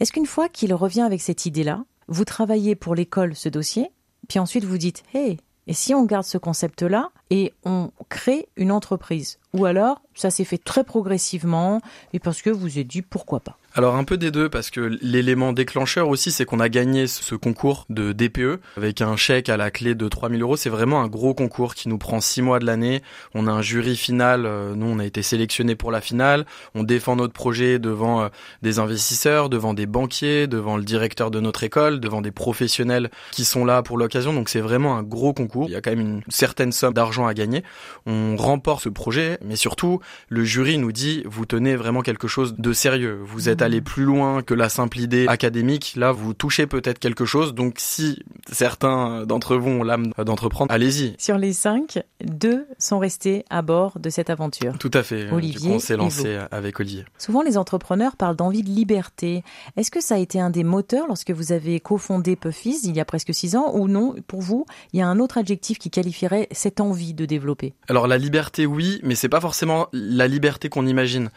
Est-ce 0.01 0.13
qu'une 0.13 0.27
fois 0.27 0.49
qu'il 0.49 0.75
revient 0.75 1.03
avec 1.03 1.21
cette 1.21 1.47
idée-là, 1.47 1.85
vous 2.09 2.25
travaillez 2.25 2.75
pour 2.75 2.95
l'école 2.95 3.35
ce 3.35 3.49
dossier, 3.49 3.91
puis 4.29 4.39
ensuite 4.39 4.65
vous 4.65 4.79
dites 4.79 5.03
hey 5.15 5.39
et 5.67 5.73
si 5.73 5.95
on 5.95 6.05
garde 6.05 6.25
ce 6.25 6.37
concept-là 6.39 7.11
et 7.31 7.55
on 7.65 7.91
crée 8.09 8.49
une 8.57 8.71
entreprise? 8.71 9.39
Ou 9.55 9.65
alors, 9.65 10.03
ça 10.15 10.31
s'est 10.31 10.45
fait 10.45 10.59
très 10.59 10.85
progressivement 10.85 11.81
et 12.13 12.19
parce 12.19 12.43
que 12.43 12.51
vous 12.51 12.69
avez 12.69 12.85
dit 12.85 13.03
pourquoi 13.03 13.41
pas? 13.41 13.57
Alors 13.77 13.97
un 13.97 14.05
peu 14.05 14.17
des 14.17 14.31
deux 14.31 14.49
parce 14.49 14.71
que 14.71 14.81
l'élément 15.03 15.53
déclencheur 15.53 16.09
aussi 16.09 16.31
c'est 16.31 16.45
qu'on 16.45 16.61
a 16.61 16.69
gagné 16.69 17.09
ce 17.09 17.35
concours 17.35 17.87
de 17.91 18.13
DPE 18.13 18.61
avec 18.77 19.01
un 19.01 19.17
chèque 19.17 19.49
à 19.49 19.57
la 19.57 19.73
clé 19.73 19.97
de 19.97 20.09
3000 20.09 20.43
euros. 20.43 20.57
C'est 20.57 20.71
vraiment 20.71 21.03
un 21.03 21.09
gros 21.09 21.35
concours 21.35 21.75
qui 21.75 21.89
nous 21.89 21.99
prend 21.99 22.21
six 22.21 22.41
mois 22.41 22.61
de 22.61 22.67
l'année. 22.67 23.03
On 23.35 23.49
a 23.49 23.51
un 23.51 23.63
jury 23.63 23.97
final. 23.97 24.47
Euh, 24.47 24.77
nous 24.77 24.87
on 24.87 25.01
a 25.01 25.05
été 25.05 25.23
sélectionné 25.23 25.75
pour 25.75 25.91
la 25.91 26.01
finale. 26.01 26.47
On 26.77 26.85
défend 26.85 27.17
notre 27.17 27.33
projet 27.33 27.81
devant 27.81 28.23
euh, 28.23 28.29
des 28.63 28.79
investisseurs, 28.79 29.49
devant 29.49 29.75
des 29.75 29.87
banquiers, 29.87 30.47
devant 30.47 30.77
le 30.77 30.85
directeur 30.85 31.33
de 31.33 31.41
notre 31.41 31.65
école, 31.65 31.99
devant 31.99 32.23
des 32.23 32.31
professionnels 32.31 33.11
qui 33.33 33.45
sont 33.45 33.65
là 33.65 33.83
pour 33.83 33.99
l'occasion. 33.99 34.33
Donc 34.33 34.51
c'est 34.51 34.61
vraiment 34.61 34.97
un 34.97 35.03
gros 35.03 35.33
concours. 35.33 35.67
Il 35.69 35.73
y 35.73 35.77
a 35.77 35.81
quand 35.81 35.91
même 35.91 36.01
une 36.01 36.23
certaine 36.29 36.71
somme 36.71 36.95
d'argent 36.95 37.27
à 37.27 37.35
gagner. 37.35 37.65
On 38.07 38.37
remporte 38.37 38.85
ce 38.85 38.89
projet, 38.89 39.37
mais 39.45 39.57
surtout 39.57 39.99
le 40.29 40.45
jury 40.45 40.79
nous 40.79 40.93
dit 40.93 41.25
vous 41.27 41.45
tenez 41.45 41.75
vraiment 41.75 42.03
quelque 42.03 42.29
chose 42.29 42.55
de 42.57 42.73
sérieux. 42.73 43.19
Vous 43.25 43.49
êtes 43.49 43.64
aller 43.65 43.81
plus 43.81 44.05
loin 44.05 44.43
que 44.43 44.55
la 44.55 44.69
simple 44.69 44.99
idée 44.99 45.27
académique. 45.29 45.95
Là, 45.97 46.13
vous 46.13 46.35
touchez 46.35 46.67
peut-être 46.67 46.99
quelque 46.99 47.25
chose. 47.25 47.55
Donc, 47.55 47.77
si 47.79 48.23
certains 48.51 49.27
d'entre 49.27 49.57
vous 49.57 49.71
ont 49.71 49.83
l'âme 49.83 50.13
d'entreprendre, 50.25 50.73
allez-y. 50.73 51.15
Sur 51.19 51.39
les 51.39 51.53
cinq, 51.53 52.03
deux 52.25 52.67
sont 52.79 52.99
restés 52.99 53.45
à 53.51 53.63
bord 53.63 53.99
de 53.99 54.11
cette 54.11 54.31
aventure. 54.31 54.79
Tout 54.79 54.91
à 54.95 55.03
fait. 55.03 55.31
Olivier, 55.31 55.73
on 55.73 55.79
s'est 55.79 55.97
lancé 55.97 56.39
avec 56.51 56.79
Olivier. 56.81 57.05
Souvent, 57.19 57.43
les 57.43 57.59
entrepreneurs 57.59 58.17
parlent 58.17 58.37
d'envie 58.37 58.63
de 58.63 58.71
liberté. 58.71 59.43
Est-ce 59.77 59.91
que 59.91 60.03
ça 60.03 60.17
a 60.17 60.19
été 60.19 60.41
un 60.41 60.51
des 60.51 60.65
moteurs 60.65 61.07
lorsque 61.09 61.31
vous 61.31 61.53
avez 61.53 61.81
cofondé 61.81 62.37
Puffies 62.37 62.81
il 62.85 62.97
y 62.97 63.01
a 63.01 63.05
presque 63.05 63.35
six 63.35 63.57
ans 63.57 63.73
ou 63.75 63.89
non 63.89 64.15
Pour 64.27 64.41
vous, 64.41 64.67
il 64.93 64.99
y 64.99 65.03
a 65.03 65.09
un 65.09 65.19
autre 65.19 65.39
adjectif 65.39 65.79
qui 65.79 65.91
qualifierait 65.91 66.49
cette 66.53 66.81
envie 66.81 67.15
de 67.15 67.25
développer? 67.25 67.75
Alors, 67.89 68.07
la 68.07 68.19
liberté, 68.19 68.67
oui, 68.67 69.01
mais 69.03 69.15
c'est 69.15 69.29
pas 69.29 69.41
forcément 69.41 69.89
la 69.93 70.29
liberté 70.29 70.69
qu'on 70.69 70.87
imagine. 70.87 71.31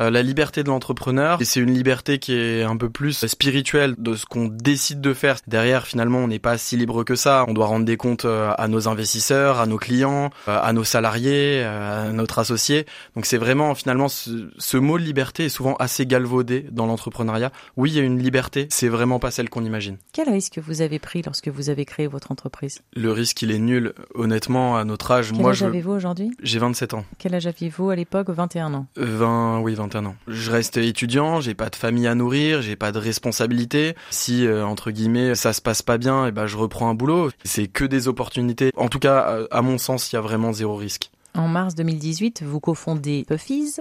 Euh, 0.00 0.10
la 0.10 0.22
liberté 0.22 0.62
de 0.62 0.68
l'entrepreneur, 0.68 1.38
c'est 1.42 1.60
une 1.60 1.73
liberté 1.74 2.18
qui 2.18 2.34
est 2.34 2.62
un 2.62 2.76
peu 2.76 2.90
plus 2.90 3.26
spirituelle 3.26 3.94
de 3.98 4.14
ce 4.14 4.26
qu'on 4.26 4.46
décide 4.46 5.00
de 5.00 5.14
faire. 5.14 5.36
Derrière, 5.46 5.86
finalement, 5.86 6.18
on 6.18 6.28
n'est 6.28 6.38
pas 6.38 6.58
si 6.58 6.76
libre 6.76 7.04
que 7.04 7.14
ça. 7.14 7.44
On 7.48 7.54
doit 7.54 7.66
rendre 7.66 7.84
des 7.84 7.96
comptes 7.96 8.24
euh, 8.24 8.52
à 8.56 8.68
nos 8.68 8.88
investisseurs, 8.88 9.60
à 9.60 9.66
nos 9.66 9.78
clients, 9.78 10.30
euh, 10.48 10.58
à 10.62 10.72
nos 10.72 10.84
salariés, 10.84 11.62
à 11.62 12.12
notre 12.12 12.38
associé. 12.38 12.86
Donc 13.14 13.26
c'est 13.26 13.38
vraiment 13.38 13.74
finalement 13.74 14.08
ce, 14.08 14.50
ce, 14.58 14.76
mot 14.76 14.98
de 14.98 15.04
liberté 15.04 15.44
est 15.46 15.48
souvent 15.48 15.74
assez 15.76 16.06
galvaudé 16.06 16.66
dans 16.70 16.86
l'entrepreneuriat. 16.86 17.50
Oui, 17.76 17.90
il 17.90 17.96
y 17.96 18.00
a 18.00 18.02
une 18.02 18.18
liberté, 18.18 18.66
c'est 18.70 18.88
vraiment 18.88 19.18
pas 19.18 19.30
celle 19.30 19.48
qu'on 19.48 19.64
imagine. 19.64 19.98
Quel 20.12 20.28
risque 20.28 20.58
vous 20.58 20.82
avez 20.82 20.98
pris 20.98 21.22
lorsque 21.22 21.48
vous 21.48 21.70
avez 21.70 21.84
créé 21.84 22.06
votre 22.06 22.32
entreprise? 22.32 22.80
Le 22.94 23.12
risque, 23.12 23.42
il 23.42 23.50
est 23.50 23.58
nul. 23.58 23.94
Honnêtement, 24.14 24.76
à 24.76 24.84
notre 24.84 25.10
âge, 25.10 25.30
Quel 25.32 25.40
moi, 25.40 25.50
âge 25.50 25.62
avez-vous 25.62 25.92
aujourd'hui? 25.92 26.30
J'ai 26.42 26.58
27 26.58 26.94
ans. 26.94 27.04
Quel 27.18 27.34
âge 27.34 27.46
aviez-vous 27.46 27.90
à 27.90 27.96
l'époque? 27.96 28.30
21 28.30 28.74
ans. 28.74 28.86
20, 28.96 29.60
oui, 29.60 29.74
21 29.74 30.06
ans. 30.06 30.16
Je 30.28 30.50
reste 30.50 30.76
étudiant, 30.76 31.40
j'ai 31.40 31.54
pas 31.54 31.63
de 31.70 31.76
famille 31.76 32.06
à 32.06 32.14
nourrir, 32.14 32.62
j'ai 32.62 32.76
pas 32.76 32.92
de 32.92 32.98
responsabilité. 32.98 33.94
Si 34.10 34.46
euh, 34.46 34.66
entre 34.66 34.90
guillemets 34.90 35.34
ça 35.34 35.52
se 35.52 35.60
passe 35.60 35.82
pas 35.82 35.98
bien, 35.98 36.26
et 36.26 36.28
eh 36.28 36.32
ben 36.32 36.46
je 36.46 36.56
reprends 36.56 36.88
un 36.88 36.94
boulot. 36.94 37.30
C'est 37.44 37.66
que 37.66 37.84
des 37.84 38.08
opportunités. 38.08 38.70
En 38.76 38.88
tout 38.88 38.98
cas, 38.98 39.38
à 39.50 39.62
mon 39.62 39.78
sens, 39.78 40.12
il 40.12 40.16
y 40.16 40.18
a 40.18 40.22
vraiment 40.22 40.52
zéro 40.52 40.76
risque. 40.76 41.10
En 41.36 41.48
mars 41.48 41.74
2018, 41.74 42.44
vous 42.44 42.60
cofondez 42.60 43.24
Puffies. 43.26 43.80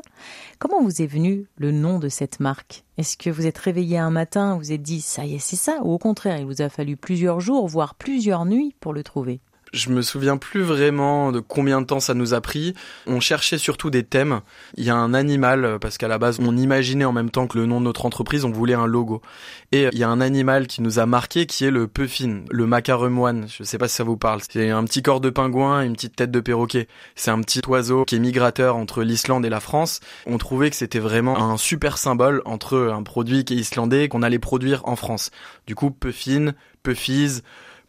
Comment 0.57 0.81
vous 0.81 1.03
est 1.03 1.07
venu 1.07 1.45
le 1.57 1.71
nom 1.71 1.99
de 1.99 2.09
cette 2.09 2.39
marque? 2.39 2.83
Est-ce 2.97 3.15
que 3.15 3.29
vous 3.29 3.45
êtes 3.45 3.59
réveillé 3.59 3.99
un 3.99 4.09
matin, 4.09 4.57
vous 4.57 4.71
êtes 4.71 4.81
dit 4.81 5.01
ça 5.01 5.23
y 5.25 5.35
est, 5.35 5.39
c'est 5.39 5.55
ça? 5.55 5.77
Ou 5.83 5.93
au 5.93 5.99
contraire, 5.99 6.39
il 6.39 6.47
vous 6.47 6.63
a 6.63 6.69
fallu 6.69 6.97
plusieurs 6.97 7.41
jours, 7.41 7.67
voire 7.67 7.93
plusieurs 7.93 8.45
nuits 8.45 8.75
pour 8.79 8.91
le 8.91 9.03
trouver? 9.03 9.39
Je 9.73 9.89
me 9.89 10.01
souviens 10.01 10.37
plus 10.37 10.61
vraiment 10.61 11.31
de 11.31 11.39
combien 11.39 11.81
de 11.81 11.85
temps 11.85 11.99
ça 11.99 12.13
nous 12.13 12.33
a 12.33 12.41
pris. 12.41 12.73
On 13.07 13.19
cherchait 13.19 13.57
surtout 13.57 13.89
des 13.89 14.03
thèmes. 14.03 14.41
Il 14.77 14.83
y 14.83 14.89
a 14.89 14.95
un 14.95 15.13
animal, 15.13 15.79
parce 15.81 15.97
qu'à 15.97 16.07
la 16.07 16.19
base, 16.19 16.39
on 16.39 16.55
imaginait 16.55 17.05
en 17.05 17.11
même 17.11 17.31
temps 17.31 17.47
que 17.47 17.57
le 17.57 17.65
nom 17.65 17.79
de 17.79 17.85
notre 17.85 18.05
entreprise, 18.05 18.45
on 18.45 18.51
voulait 18.51 18.75
un 18.75 18.85
logo. 18.85 19.21
Et 19.71 19.89
il 19.91 19.97
y 19.97 20.03
a 20.03 20.09
un 20.09 20.21
animal 20.21 20.67
qui 20.67 20.81
nous 20.81 20.99
a 20.99 21.05
marqué, 21.05 21.45
qui 21.47 21.65
est 21.65 21.71
le 21.71 21.87
puffin, 21.87 22.43
le 22.51 22.67
macaremoine. 22.67 23.47
Je 23.47 23.63
sais 23.63 23.77
pas 23.77 23.87
si 23.87 23.95
ça 23.95 24.03
vous 24.03 24.17
parle. 24.17 24.41
C'est 24.47 24.69
un 24.69 24.83
petit 24.83 25.01
corps 25.01 25.21
de 25.21 25.29
pingouin 25.29 25.81
et 25.81 25.87
une 25.87 25.93
petite 25.93 26.15
tête 26.15 26.31
de 26.31 26.39
perroquet. 26.39 26.87
C'est 27.15 27.31
un 27.31 27.41
petit 27.41 27.61
oiseau 27.67 28.05
qui 28.05 28.15
est 28.15 28.19
migrateur 28.19 28.75
entre 28.75 29.01
l'Islande 29.03 29.45
et 29.45 29.49
la 29.49 29.59
France. 29.59 29.99
On 30.27 30.37
trouvait 30.37 30.69
que 30.69 30.75
c'était 30.75 30.99
vraiment 30.99 31.51
un 31.51 31.57
super 31.57 31.97
symbole 31.97 32.41
entre 32.45 32.77
un 32.93 33.03
produit 33.03 33.43
qui 33.43 33.55
est 33.55 33.57
islandais 33.57 34.07
qu'on 34.07 34.21
allait 34.21 34.39
produire 34.39 34.81
en 34.85 34.95
France. 34.95 35.31
Du 35.65 35.73
coup, 35.73 35.89
puffin, 35.89 36.53
puffies, 36.83 37.41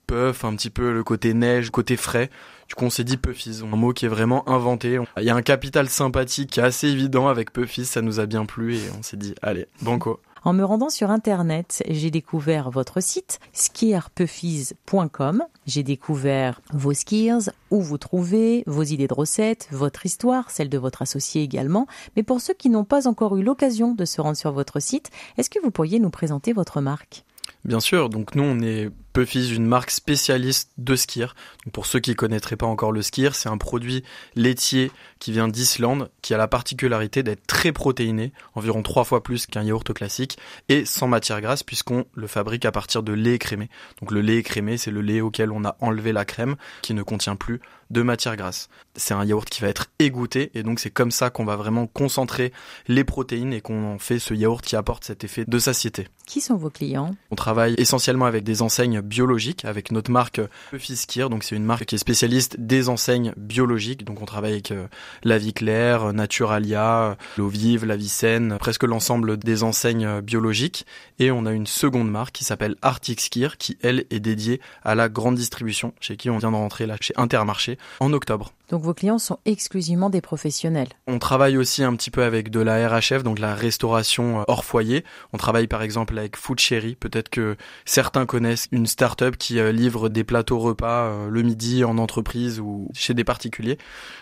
puff, 0.06 0.44
un 0.44 0.54
petit 0.56 0.70
peu 0.70 0.92
le 0.92 1.02
côté 1.04 1.34
neige, 1.34 1.70
côté 1.70 1.96
frais. 1.96 2.30
Du 2.68 2.74
coup, 2.74 2.84
on 2.84 2.90
s'est 2.90 3.04
dit 3.04 3.16
Puffies, 3.16 3.60
un 3.62 3.76
mot 3.76 3.92
qui 3.92 4.06
est 4.06 4.08
vraiment 4.08 4.48
inventé. 4.48 4.98
Il 5.18 5.24
y 5.24 5.30
a 5.30 5.34
un 5.34 5.42
capital 5.42 5.88
sympathique 5.88 6.50
qui 6.50 6.60
est 6.60 6.64
assez 6.64 6.88
évident 6.88 7.28
avec 7.28 7.52
Puffies, 7.52 7.84
ça 7.84 8.02
nous 8.02 8.20
a 8.20 8.26
bien 8.26 8.46
plu 8.46 8.76
et 8.76 8.90
on 8.98 9.02
s'est 9.02 9.16
dit, 9.16 9.34
allez, 9.42 9.66
banco. 9.82 10.20
En 10.44 10.52
me 10.52 10.62
rendant 10.62 10.90
sur 10.90 11.10
Internet, 11.10 11.82
j'ai 11.88 12.10
découvert 12.10 12.70
votre 12.70 13.02
site 13.02 13.40
skierpuffies.com. 13.54 15.42
J'ai 15.66 15.82
découvert 15.82 16.60
vos 16.70 16.92
skiers, 16.92 17.50
où 17.70 17.80
vous 17.80 17.96
trouvez, 17.96 18.62
vos 18.66 18.82
idées 18.82 19.06
de 19.06 19.14
recettes, 19.14 19.68
votre 19.70 20.04
histoire, 20.04 20.50
celle 20.50 20.68
de 20.68 20.76
votre 20.76 21.00
associé 21.00 21.42
également. 21.42 21.86
Mais 22.14 22.22
pour 22.22 22.42
ceux 22.42 22.52
qui 22.52 22.68
n'ont 22.68 22.84
pas 22.84 23.08
encore 23.08 23.38
eu 23.38 23.42
l'occasion 23.42 23.94
de 23.94 24.04
se 24.04 24.20
rendre 24.20 24.36
sur 24.36 24.52
votre 24.52 24.80
site, 24.80 25.10
est-ce 25.38 25.48
que 25.48 25.62
vous 25.62 25.70
pourriez 25.70 25.98
nous 25.98 26.10
présenter 26.10 26.52
votre 26.52 26.82
marque? 26.82 27.24
Bien 27.64 27.80
sûr, 27.80 28.10
donc 28.10 28.34
nous 28.34 28.42
on 28.42 28.60
est 28.60 28.90
Puffy's, 29.14 29.52
une 29.52 29.64
marque 29.64 29.92
spécialiste 29.92 30.72
de 30.76 30.96
skir. 30.96 31.36
pour 31.72 31.86
ceux 31.86 32.00
qui 32.00 32.16
connaîtraient 32.16 32.56
pas 32.56 32.66
encore 32.66 32.90
le 32.90 33.00
skir, 33.00 33.36
c'est 33.36 33.48
un 33.48 33.56
produit 33.58 34.02
laitier 34.34 34.90
qui 35.20 35.30
vient 35.30 35.46
d'Islande, 35.46 36.10
qui 36.20 36.34
a 36.34 36.36
la 36.36 36.48
particularité 36.48 37.22
d'être 37.22 37.46
très 37.46 37.70
protéiné, 37.70 38.32
environ 38.54 38.82
trois 38.82 39.04
fois 39.04 39.22
plus 39.22 39.46
qu'un 39.46 39.62
yaourt 39.62 39.94
classique, 39.94 40.36
et 40.68 40.84
sans 40.84 41.06
matière 41.06 41.40
grasse 41.40 41.62
puisqu'on 41.62 42.04
le 42.12 42.26
fabrique 42.26 42.64
à 42.64 42.72
partir 42.72 43.04
de 43.04 43.12
lait 43.12 43.34
écrémé. 43.34 43.70
Donc 44.00 44.10
le 44.10 44.20
lait 44.20 44.36
écrémé, 44.36 44.76
c'est 44.76 44.90
le 44.90 45.00
lait 45.00 45.20
auquel 45.20 45.52
on 45.52 45.64
a 45.64 45.76
enlevé 45.80 46.12
la 46.12 46.24
crème, 46.24 46.56
qui 46.82 46.92
ne 46.92 47.04
contient 47.04 47.36
plus 47.36 47.60
de 47.90 48.02
matière 48.02 48.36
grasse. 48.36 48.68
C'est 48.96 49.14
un 49.14 49.24
yaourt 49.24 49.48
qui 49.48 49.60
va 49.60 49.68
être 49.68 49.86
égoutté, 50.00 50.50
et 50.54 50.64
donc 50.64 50.80
c'est 50.80 50.90
comme 50.90 51.12
ça 51.12 51.30
qu'on 51.30 51.44
va 51.44 51.54
vraiment 51.54 51.86
concentrer 51.86 52.52
les 52.88 53.04
protéines 53.04 53.52
et 53.52 53.60
qu'on 53.60 53.98
fait 54.00 54.18
ce 54.18 54.34
yaourt 54.34 54.64
qui 54.64 54.74
apporte 54.74 55.04
cet 55.04 55.22
effet 55.22 55.44
de 55.46 55.58
satiété. 55.58 56.08
Qui 56.26 56.40
sont 56.40 56.56
vos 56.56 56.70
clients? 56.70 57.14
On 57.30 57.36
travaille 57.36 57.74
essentiellement 57.78 58.24
avec 58.24 58.44
des 58.44 58.62
enseignes 58.62 59.00
biologique 59.04 59.64
avec 59.64 59.92
notre 59.92 60.10
marque 60.10 60.40
Fiskir. 60.78 61.30
Donc 61.30 61.44
c'est 61.44 61.56
une 61.56 61.64
marque 61.64 61.84
qui 61.86 61.94
est 61.94 61.98
spécialiste 61.98 62.56
des 62.58 62.88
enseignes 62.88 63.32
biologiques. 63.36 64.04
Donc 64.04 64.20
on 64.22 64.26
travaille 64.26 64.52
avec 64.52 64.70
euh, 64.70 64.86
La 65.22 65.38
Vie 65.38 65.52
Claire, 65.52 66.12
Naturalia, 66.12 67.16
L'eau 67.36 67.48
vive, 67.48 67.84
La 67.84 67.96
Vie 67.96 68.08
saine, 68.08 68.56
presque 68.58 68.84
l'ensemble 68.84 69.36
des 69.36 69.62
enseignes 69.62 70.20
biologiques. 70.20 70.86
Et 71.18 71.30
on 71.30 71.46
a 71.46 71.52
une 71.52 71.66
seconde 71.66 72.10
marque 72.10 72.34
qui 72.34 72.44
s'appelle 72.44 72.76
Arctic 72.82 73.20
Skier 73.20 73.48
qui 73.58 73.78
elle 73.82 74.06
est 74.10 74.20
dédiée 74.20 74.60
à 74.82 74.94
la 74.94 75.08
grande 75.08 75.36
distribution 75.36 75.94
chez 76.00 76.16
qui 76.16 76.30
on 76.30 76.38
vient 76.38 76.50
de 76.50 76.56
rentrer 76.56 76.86
là 76.86 76.96
chez 77.00 77.14
Intermarché 77.16 77.78
en 78.00 78.12
octobre. 78.12 78.52
Donc 78.70 78.82
vos 78.82 78.94
clients 78.94 79.18
sont 79.18 79.38
exclusivement 79.44 80.08
des 80.08 80.22
professionnels. 80.22 80.88
On 81.06 81.18
travaille 81.18 81.58
aussi 81.58 81.84
un 81.84 81.94
petit 81.96 82.10
peu 82.10 82.24
avec 82.24 82.50
de 82.50 82.60
la 82.60 82.88
RHF, 82.88 83.22
donc 83.22 83.38
la 83.38 83.54
restauration 83.54 84.40
euh, 84.40 84.44
hors 84.48 84.64
foyer. 84.64 85.04
On 85.32 85.36
travaille 85.36 85.66
par 85.66 85.82
exemple 85.82 86.18
avec 86.18 86.36
Food 86.36 86.58
Cherry. 86.58 86.94
Peut-être 86.94 87.28
que 87.28 87.56
certains 87.84 88.24
connaissent 88.24 88.68
une 88.72 88.86
start-up 88.94 89.36
qui 89.36 89.58
euh, 89.58 89.72
livre 89.72 90.08
des 90.08 90.22
plateaux 90.22 90.60
repas 90.60 91.06
euh, 91.06 91.28
le 91.28 91.42
midi 91.42 91.82
en 91.82 91.98
entreprise 91.98 92.60
ou 92.60 92.88
chez 92.94 93.12
des 93.12 93.24
particuliers, 93.24 93.76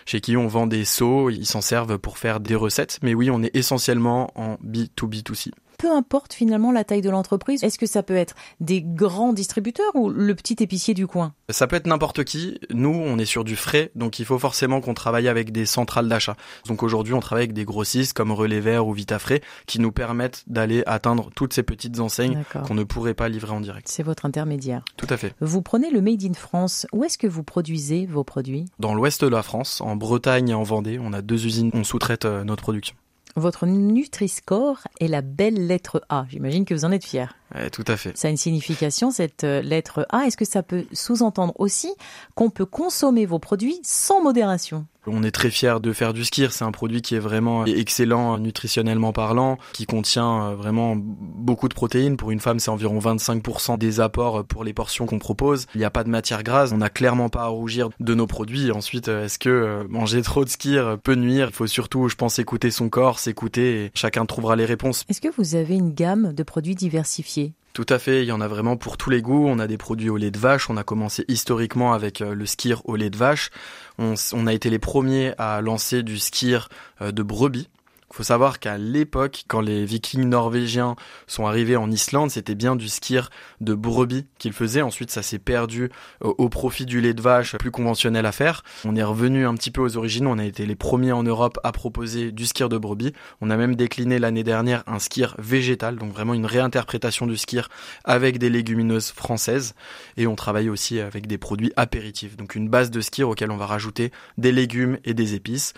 chez 0.07 0.19
qui 0.19 0.35
on 0.35 0.47
vend 0.47 0.65
des 0.65 0.83
seaux, 0.83 1.29
ils 1.29 1.45
s'en 1.45 1.61
servent 1.61 1.99
pour 1.99 2.17
faire 2.17 2.39
des 2.39 2.55
recettes. 2.55 2.97
Mais 3.03 3.13
oui, 3.13 3.29
on 3.29 3.43
est 3.43 3.55
essentiellement 3.55 4.31
en 4.35 4.55
B2B2C 4.65 5.51
peu 5.77 5.91
importe 5.91 6.33
finalement 6.33 6.71
la 6.71 6.83
taille 6.83 7.01
de 7.01 7.09
l'entreprise. 7.09 7.63
Est-ce 7.63 7.79
que 7.79 7.85
ça 7.85 8.03
peut 8.03 8.15
être 8.15 8.35
des 8.59 8.81
grands 8.81 9.33
distributeurs 9.33 9.95
ou 9.95 10.09
le 10.09 10.35
petit 10.35 10.55
épicier 10.59 10.93
du 10.93 11.07
coin? 11.07 11.33
Ça 11.49 11.67
peut 11.67 11.75
être 11.75 11.87
n'importe 11.87 12.23
qui. 12.23 12.59
Nous, 12.71 12.89
on 12.89 13.17
est 13.17 13.25
sur 13.25 13.43
du 13.43 13.55
frais, 13.55 13.91
donc 13.95 14.19
il 14.19 14.25
faut 14.25 14.39
forcément 14.39 14.81
qu'on 14.81 14.93
travaille 14.93 15.27
avec 15.27 15.51
des 15.51 15.65
centrales 15.65 16.07
d'achat. 16.07 16.35
Donc 16.67 16.83
aujourd'hui, 16.83 17.13
on 17.13 17.19
travaille 17.19 17.43
avec 17.43 17.53
des 17.53 17.65
grossistes 17.65 18.13
comme 18.13 18.31
Relais 18.31 18.59
Vert 18.59 18.87
ou 18.87 18.93
Vitafrais 18.93 19.41
qui 19.65 19.79
nous 19.79 19.91
permettent 19.91 20.43
d'aller 20.47 20.83
atteindre 20.85 21.29
toutes 21.35 21.53
ces 21.53 21.63
petites 21.63 21.99
enseignes 21.99 22.43
qu'on 22.67 22.75
ne 22.75 22.83
pourrait 22.83 23.13
pas 23.13 23.29
livrer 23.29 23.51
en 23.51 23.61
direct. 23.61 23.87
C'est 23.89 24.03
votre 24.03 24.25
intermédiaire. 24.25 24.83
Tout 24.97 25.07
à 25.09 25.17
fait. 25.17 25.33
Vous 25.41 25.61
prenez 25.61 25.91
le 25.91 26.01
Made 26.01 26.23
in 26.23 26.33
France. 26.33 26.87
Où 26.93 27.03
est-ce 27.03 27.17
que 27.17 27.27
vous 27.27 27.43
produisez 27.43 28.05
vos 28.05 28.23
produits? 28.23 28.65
Dans 28.79 28.93
l'ouest 28.93 29.23
de 29.23 29.29
la 29.29 29.43
France, 29.43 29.81
en 29.81 29.95
Bretagne 29.95 30.49
et 30.49 30.53
en 30.53 30.63
Vendée. 30.63 30.99
On 31.01 31.13
a 31.13 31.21
deux 31.21 31.45
usines, 31.45 31.71
on 31.73 31.83
sous-traite 31.83 32.25
euh, 32.25 32.43
notre 32.43 32.63
production. 32.63 32.95
Votre 33.35 33.65
Nutri-Score 33.65 34.87
est 34.99 35.07
la 35.07 35.21
belle 35.21 35.65
lettre 35.65 36.05
A. 36.07 36.25
J'imagine 36.29 36.65
que 36.65 36.75
vous 36.75 36.85
en 36.85 36.91
êtes 36.91 37.05
fier. 37.05 37.35
Tout 37.71 37.85
à 37.87 37.97
fait. 37.97 38.17
Ça 38.17 38.27
a 38.27 38.31
une 38.31 38.37
signification, 38.37 39.11
cette 39.11 39.43
euh, 39.43 39.61
lettre 39.61 40.05
A. 40.09 40.25
Est-ce 40.25 40.37
que 40.37 40.45
ça 40.45 40.63
peut 40.63 40.85
sous-entendre 40.91 41.53
aussi 41.57 41.93
qu'on 42.35 42.49
peut 42.49 42.65
consommer 42.65 43.25
vos 43.25 43.39
produits 43.39 43.79
sans 43.83 44.21
modération? 44.21 44.85
On 45.05 45.23
est 45.23 45.31
très 45.31 45.49
fier 45.49 45.81
de 45.81 45.91
faire 45.91 46.13
du 46.13 46.23
skir. 46.23 46.53
C'est 46.53 46.63
un 46.63 46.71
produit 46.71 47.01
qui 47.01 47.15
est 47.15 47.19
vraiment 47.19 47.65
excellent 47.65 48.37
nutritionnellement 48.37 49.11
parlant, 49.11 49.57
qui 49.73 49.85
contient 49.85 50.43
euh, 50.43 50.55
vraiment 50.55 50.95
beaucoup 50.97 51.67
de 51.67 51.73
protéines. 51.73 52.15
Pour 52.15 52.31
une 52.31 52.39
femme, 52.39 52.59
c'est 52.59 52.69
environ 52.69 52.99
25% 52.99 53.77
des 53.77 53.99
apports 53.99 54.45
pour 54.45 54.63
les 54.63 54.73
portions 54.73 55.05
qu'on 55.05 55.19
propose. 55.19 55.65
Il 55.75 55.79
n'y 55.79 55.85
a 55.85 55.89
pas 55.89 56.05
de 56.05 56.09
matière 56.09 56.43
grasse. 56.43 56.71
On 56.71 56.77
n'a 56.77 56.89
clairement 56.89 57.29
pas 57.29 57.43
à 57.43 57.47
rougir 57.47 57.89
de 57.99 58.13
nos 58.13 58.27
produits. 58.27 58.71
Ensuite, 58.71 59.09
euh, 59.09 59.25
est-ce 59.25 59.39
que 59.39 59.49
euh, 59.49 59.83
manger 59.89 60.21
trop 60.21 60.45
de 60.45 60.49
skir 60.49 60.97
peut 61.03 61.15
nuire? 61.15 61.47
Il 61.49 61.55
faut 61.55 61.67
surtout, 61.67 62.07
je 62.07 62.15
pense, 62.15 62.39
écouter 62.39 62.71
son 62.71 62.87
corps, 62.87 63.19
s'écouter 63.19 63.85
et 63.85 63.91
chacun 63.93 64.25
trouvera 64.25 64.55
les 64.55 64.65
réponses. 64.65 65.03
Est-ce 65.09 65.21
que 65.21 65.27
vous 65.37 65.55
avez 65.55 65.75
une 65.75 65.93
gamme 65.93 66.31
de 66.31 66.43
produits 66.43 66.75
diversifiés? 66.75 67.42
Tout 67.73 67.87
à 67.89 67.97
fait, 67.97 68.21
il 68.21 68.27
y 68.27 68.31
en 68.31 68.39
a 68.39 68.47
vraiment 68.47 68.77
pour 68.77 68.97
tous 68.97 69.09
les 69.09 69.23
goûts. 69.23 69.47
On 69.47 69.57
a 69.57 69.65
des 69.65 69.77
produits 69.77 70.09
au 70.09 70.17
lait 70.17 70.29
de 70.29 70.37
vache. 70.37 70.69
On 70.69 70.77
a 70.77 70.83
commencé 70.83 71.25
historiquement 71.27 71.93
avec 71.93 72.21
euh, 72.21 72.35
le 72.35 72.45
skir 72.45 72.81
au 72.85 72.95
lait 72.95 73.09
de 73.09 73.17
vache. 73.17 73.49
On, 73.97 74.13
on 74.33 74.45
a 74.45 74.53
été 74.53 74.69
les 74.69 74.77
premiers 74.77 75.33
à 75.39 75.59
lancer 75.59 76.03
du 76.03 76.19
skir 76.19 76.69
euh, 77.01 77.11
de 77.11 77.23
brebis. 77.23 77.69
Faut 78.13 78.21
savoir 78.21 78.59
qu'à 78.59 78.77
l'époque, 78.77 79.45
quand 79.47 79.59
les 79.59 79.85
vikings 79.85 80.29
norvégiens 80.29 80.95
sont 81.25 81.47
arrivés 81.47 81.77
en 81.77 81.89
Islande, 81.89 82.29
c'était 82.29 82.53
bien 82.53 82.75
du 82.75 82.87
skir 82.87 83.31
de 83.59 83.73
brebis 83.73 84.27
qu'ils 84.37 84.53
faisaient. 84.53 84.83
Ensuite, 84.83 85.09
ça 85.09 85.23
s'est 85.23 85.39
perdu 85.39 85.89
au, 86.21 86.47
profit 86.47 86.85
du 86.85 87.01
lait 87.01 87.15
de 87.15 87.23
vache 87.23 87.57
plus 87.57 87.71
conventionnel 87.71 88.27
à 88.27 88.31
faire. 88.31 88.63
On 88.85 88.95
est 88.95 89.03
revenu 89.03 89.47
un 89.47 89.55
petit 89.55 89.71
peu 89.71 89.81
aux 89.81 89.97
origines. 89.97 90.27
On 90.27 90.37
a 90.37 90.45
été 90.45 90.67
les 90.67 90.75
premiers 90.75 91.11
en 91.11 91.23
Europe 91.23 91.57
à 91.63 91.71
proposer 91.71 92.31
du 92.31 92.45
skir 92.45 92.69
de 92.69 92.77
brebis. 92.77 93.13
On 93.41 93.49
a 93.49 93.57
même 93.57 93.75
décliné 93.75 94.19
l'année 94.19 94.43
dernière 94.43 94.83
un 94.85 94.99
skir 94.99 95.33
végétal, 95.39 95.95
donc 95.95 96.13
vraiment 96.13 96.35
une 96.35 96.45
réinterprétation 96.45 97.25
du 97.25 97.35
skir 97.35 97.67
avec 98.03 98.37
des 98.37 98.51
légumineuses 98.51 99.11
françaises. 99.11 99.73
Et 100.17 100.27
on 100.27 100.35
travaille 100.35 100.69
aussi 100.69 100.99
avec 100.99 101.25
des 101.25 101.39
produits 101.39 101.73
apéritifs, 101.77 102.37
donc 102.37 102.53
une 102.53 102.69
base 102.69 102.91
de 102.91 103.01
skir 103.01 103.27
auquel 103.27 103.49
on 103.49 103.57
va 103.57 103.65
rajouter 103.65 104.11
des 104.37 104.51
légumes 104.51 104.99
et 105.03 105.15
des 105.15 105.33
épices. 105.33 105.73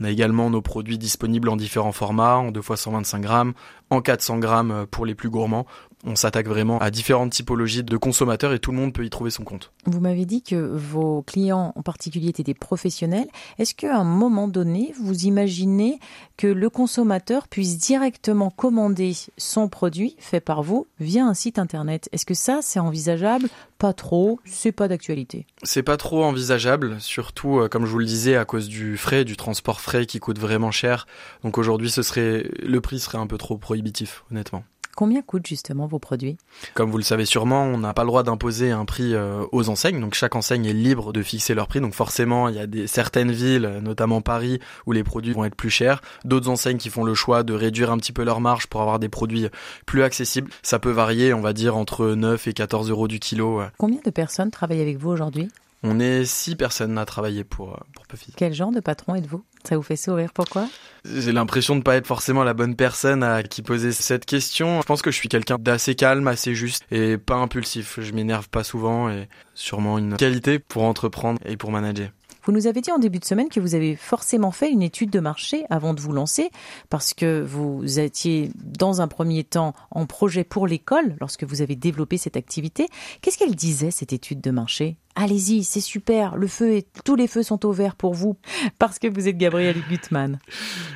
On 0.00 0.04
a 0.04 0.10
également 0.10 0.48
nos 0.48 0.62
produits 0.62 0.98
disponibles 0.98 1.48
en 1.50 1.56
différents 1.56 1.92
formats, 1.92 2.36
en 2.36 2.52
2 2.52 2.62
fois 2.62 2.76
125 2.76 3.20
grammes, 3.20 3.52
en 3.90 4.00
400 4.00 4.38
grammes 4.38 4.86
pour 4.90 5.04
les 5.04 5.14
plus 5.14 5.28
gourmands, 5.28 5.66
on 6.04 6.16
s'attaque 6.16 6.48
vraiment 6.48 6.78
à 6.78 6.90
différentes 6.90 7.32
typologies 7.32 7.82
de 7.82 7.96
consommateurs 7.96 8.52
et 8.52 8.58
tout 8.58 8.70
le 8.70 8.78
monde 8.78 8.92
peut 8.92 9.04
y 9.04 9.10
trouver 9.10 9.30
son 9.30 9.44
compte. 9.44 9.72
Vous 9.86 10.00
m'avez 10.00 10.24
dit 10.24 10.42
que 10.42 10.54
vos 10.56 11.22
clients 11.22 11.72
en 11.74 11.82
particulier 11.82 12.28
étaient 12.28 12.42
des 12.42 12.54
professionnels. 12.54 13.28
Est-ce 13.58 13.74
qu'à 13.74 13.96
un 13.96 14.04
moment 14.04 14.48
donné, 14.48 14.92
vous 15.00 15.24
imaginez 15.24 15.98
que 16.36 16.46
le 16.46 16.70
consommateur 16.70 17.48
puisse 17.48 17.78
directement 17.78 18.50
commander 18.50 19.14
son 19.36 19.68
produit 19.68 20.16
fait 20.18 20.40
par 20.40 20.62
vous 20.62 20.86
via 20.98 21.24
un 21.24 21.34
site 21.34 21.58
internet? 21.58 22.08
Est-ce 22.12 22.26
que 22.26 22.34
ça, 22.34 22.60
c'est 22.62 22.80
envisageable? 22.80 23.48
Pas 23.78 23.92
trop, 23.92 24.40
c'est 24.44 24.72
pas 24.72 24.88
d'actualité. 24.88 25.46
C'est 25.62 25.82
pas 25.82 25.96
trop 25.96 26.24
envisageable, 26.24 27.00
surtout 27.00 27.60
euh, 27.60 27.68
comme 27.68 27.86
je 27.86 27.90
vous 27.90 27.98
le 27.98 28.04
disais 28.04 28.36
à 28.36 28.44
cause 28.44 28.68
du 28.68 28.96
frais, 28.96 29.24
du 29.24 29.36
transport 29.36 29.80
frais 29.80 30.06
qui 30.06 30.18
coûte 30.18 30.38
vraiment 30.38 30.70
cher. 30.70 31.06
Donc 31.44 31.56
aujourd'hui, 31.58 31.90
ce 31.90 32.02
serait 32.02 32.50
le 32.62 32.80
prix 32.80 33.00
serait 33.00 33.18
un 33.18 33.26
peu 33.26 33.38
trop 33.38 33.56
prohibitif, 33.56 34.24
honnêtement. 34.30 34.64
Combien 35.00 35.22
coûtent 35.22 35.46
justement 35.46 35.86
vos 35.86 35.98
produits? 35.98 36.36
Comme 36.74 36.90
vous 36.90 36.98
le 36.98 37.02
savez 37.02 37.24
sûrement, 37.24 37.62
on 37.62 37.78
n'a 37.78 37.94
pas 37.94 38.02
le 38.02 38.08
droit 38.08 38.22
d'imposer 38.22 38.70
un 38.70 38.84
prix 38.84 39.14
euh, 39.14 39.46
aux 39.50 39.70
enseignes, 39.70 39.98
donc 39.98 40.12
chaque 40.12 40.36
enseigne 40.36 40.66
est 40.66 40.74
libre 40.74 41.14
de 41.14 41.22
fixer 41.22 41.54
leur 41.54 41.68
prix. 41.68 41.80
Donc 41.80 41.94
forcément, 41.94 42.48
il 42.50 42.56
y 42.56 42.58
a 42.58 42.66
des, 42.66 42.86
certaines 42.86 43.32
villes, 43.32 43.80
notamment 43.82 44.20
Paris, 44.20 44.60
où 44.84 44.92
les 44.92 45.02
produits 45.02 45.32
vont 45.32 45.46
être 45.46 45.54
plus 45.54 45.70
chers. 45.70 46.02
D'autres 46.26 46.50
enseignes 46.50 46.76
qui 46.76 46.90
font 46.90 47.02
le 47.02 47.14
choix 47.14 47.44
de 47.44 47.54
réduire 47.54 47.90
un 47.90 47.96
petit 47.96 48.12
peu 48.12 48.24
leur 48.24 48.42
marge 48.42 48.66
pour 48.66 48.82
avoir 48.82 48.98
des 48.98 49.08
produits 49.08 49.48
plus 49.86 50.02
accessibles. 50.02 50.50
Ça 50.62 50.78
peut 50.78 50.90
varier, 50.90 51.32
on 51.32 51.40
va 51.40 51.54
dire, 51.54 51.78
entre 51.78 52.08
9 52.08 52.48
et 52.48 52.52
14 52.52 52.90
euros 52.90 53.08
du 53.08 53.20
kilo. 53.20 53.62
Combien 53.78 54.00
de 54.04 54.10
personnes 54.10 54.50
travaillent 54.50 54.82
avec 54.82 54.98
vous 54.98 55.08
aujourd'hui? 55.08 55.48
On 55.82 55.98
est 55.98 56.24
six 56.24 56.56
personnes 56.56 56.98
à 56.98 57.04
travailler 57.04 57.44
pour, 57.44 57.74
euh, 57.74 57.80
pour 57.94 58.06
Puffy. 58.06 58.32
Quel 58.36 58.52
genre 58.52 58.70
de 58.70 58.80
patron 58.80 59.14
êtes-vous? 59.14 59.44
Ça 59.64 59.76
vous 59.76 59.82
fait 59.82 59.96
sourire, 59.96 60.32
pourquoi? 60.32 60.68
J'ai 61.04 61.32
l'impression 61.32 61.74
de 61.74 61.78
ne 61.78 61.82
pas 61.84 61.96
être 61.96 62.06
forcément 62.06 62.44
la 62.44 62.54
bonne 62.54 62.76
personne 62.76 63.22
à 63.22 63.42
qui 63.42 63.62
poser 63.62 63.92
cette 63.92 64.24
question. 64.24 64.80
Je 64.80 64.86
pense 64.86 65.02
que 65.02 65.10
je 65.10 65.16
suis 65.16 65.28
quelqu'un 65.28 65.56
d'assez 65.58 65.94
calme, 65.94 66.26
assez 66.28 66.54
juste 66.54 66.84
et 66.90 67.18
pas 67.18 67.36
impulsif. 67.36 67.98
Je 68.00 68.12
m'énerve 68.12 68.48
pas 68.48 68.64
souvent 68.64 69.10
et 69.10 69.28
sûrement 69.54 69.98
une 69.98 70.16
qualité 70.16 70.58
pour 70.58 70.84
entreprendre 70.84 71.40
et 71.44 71.56
pour 71.56 71.70
manager. 71.70 72.10
Vous 72.44 72.52
nous 72.52 72.66
avez 72.66 72.80
dit 72.80 72.90
en 72.90 72.98
début 72.98 73.18
de 73.18 73.24
semaine 73.26 73.50
que 73.50 73.60
vous 73.60 73.74
avez 73.74 73.96
forcément 73.96 74.50
fait 74.50 74.70
une 74.70 74.80
étude 74.80 75.10
de 75.10 75.20
marché 75.20 75.66
avant 75.68 75.92
de 75.92 76.00
vous 76.00 76.12
lancer, 76.12 76.50
parce 76.88 77.12
que 77.12 77.42
vous 77.42 78.00
étiez 78.00 78.50
dans 78.54 79.02
un 79.02 79.08
premier 79.08 79.44
temps 79.44 79.74
en 79.90 80.06
projet 80.06 80.42
pour 80.42 80.66
l'école 80.66 81.16
lorsque 81.20 81.44
vous 81.44 81.60
avez 81.60 81.76
développé 81.76 82.16
cette 82.16 82.38
activité. 82.38 82.88
Qu'est-ce 83.20 83.36
qu'elle 83.36 83.54
disait, 83.54 83.90
cette 83.90 84.14
étude 84.14 84.40
de 84.40 84.50
marché? 84.50 84.96
Allez-y, 85.14 85.64
c'est 85.64 85.80
super, 85.80 86.36
le 86.36 86.46
feu 86.46 86.76
est, 86.76 86.86
tous 87.04 87.16
les 87.16 87.26
feux 87.26 87.42
sont 87.42 87.64
au 87.66 87.72
vert 87.72 87.96
pour 87.96 88.14
vous 88.14 88.36
parce 88.78 88.98
que 88.98 89.08
vous 89.08 89.28
êtes 89.28 89.36
Gabriel 89.36 89.76
Gutmann. 89.88 90.38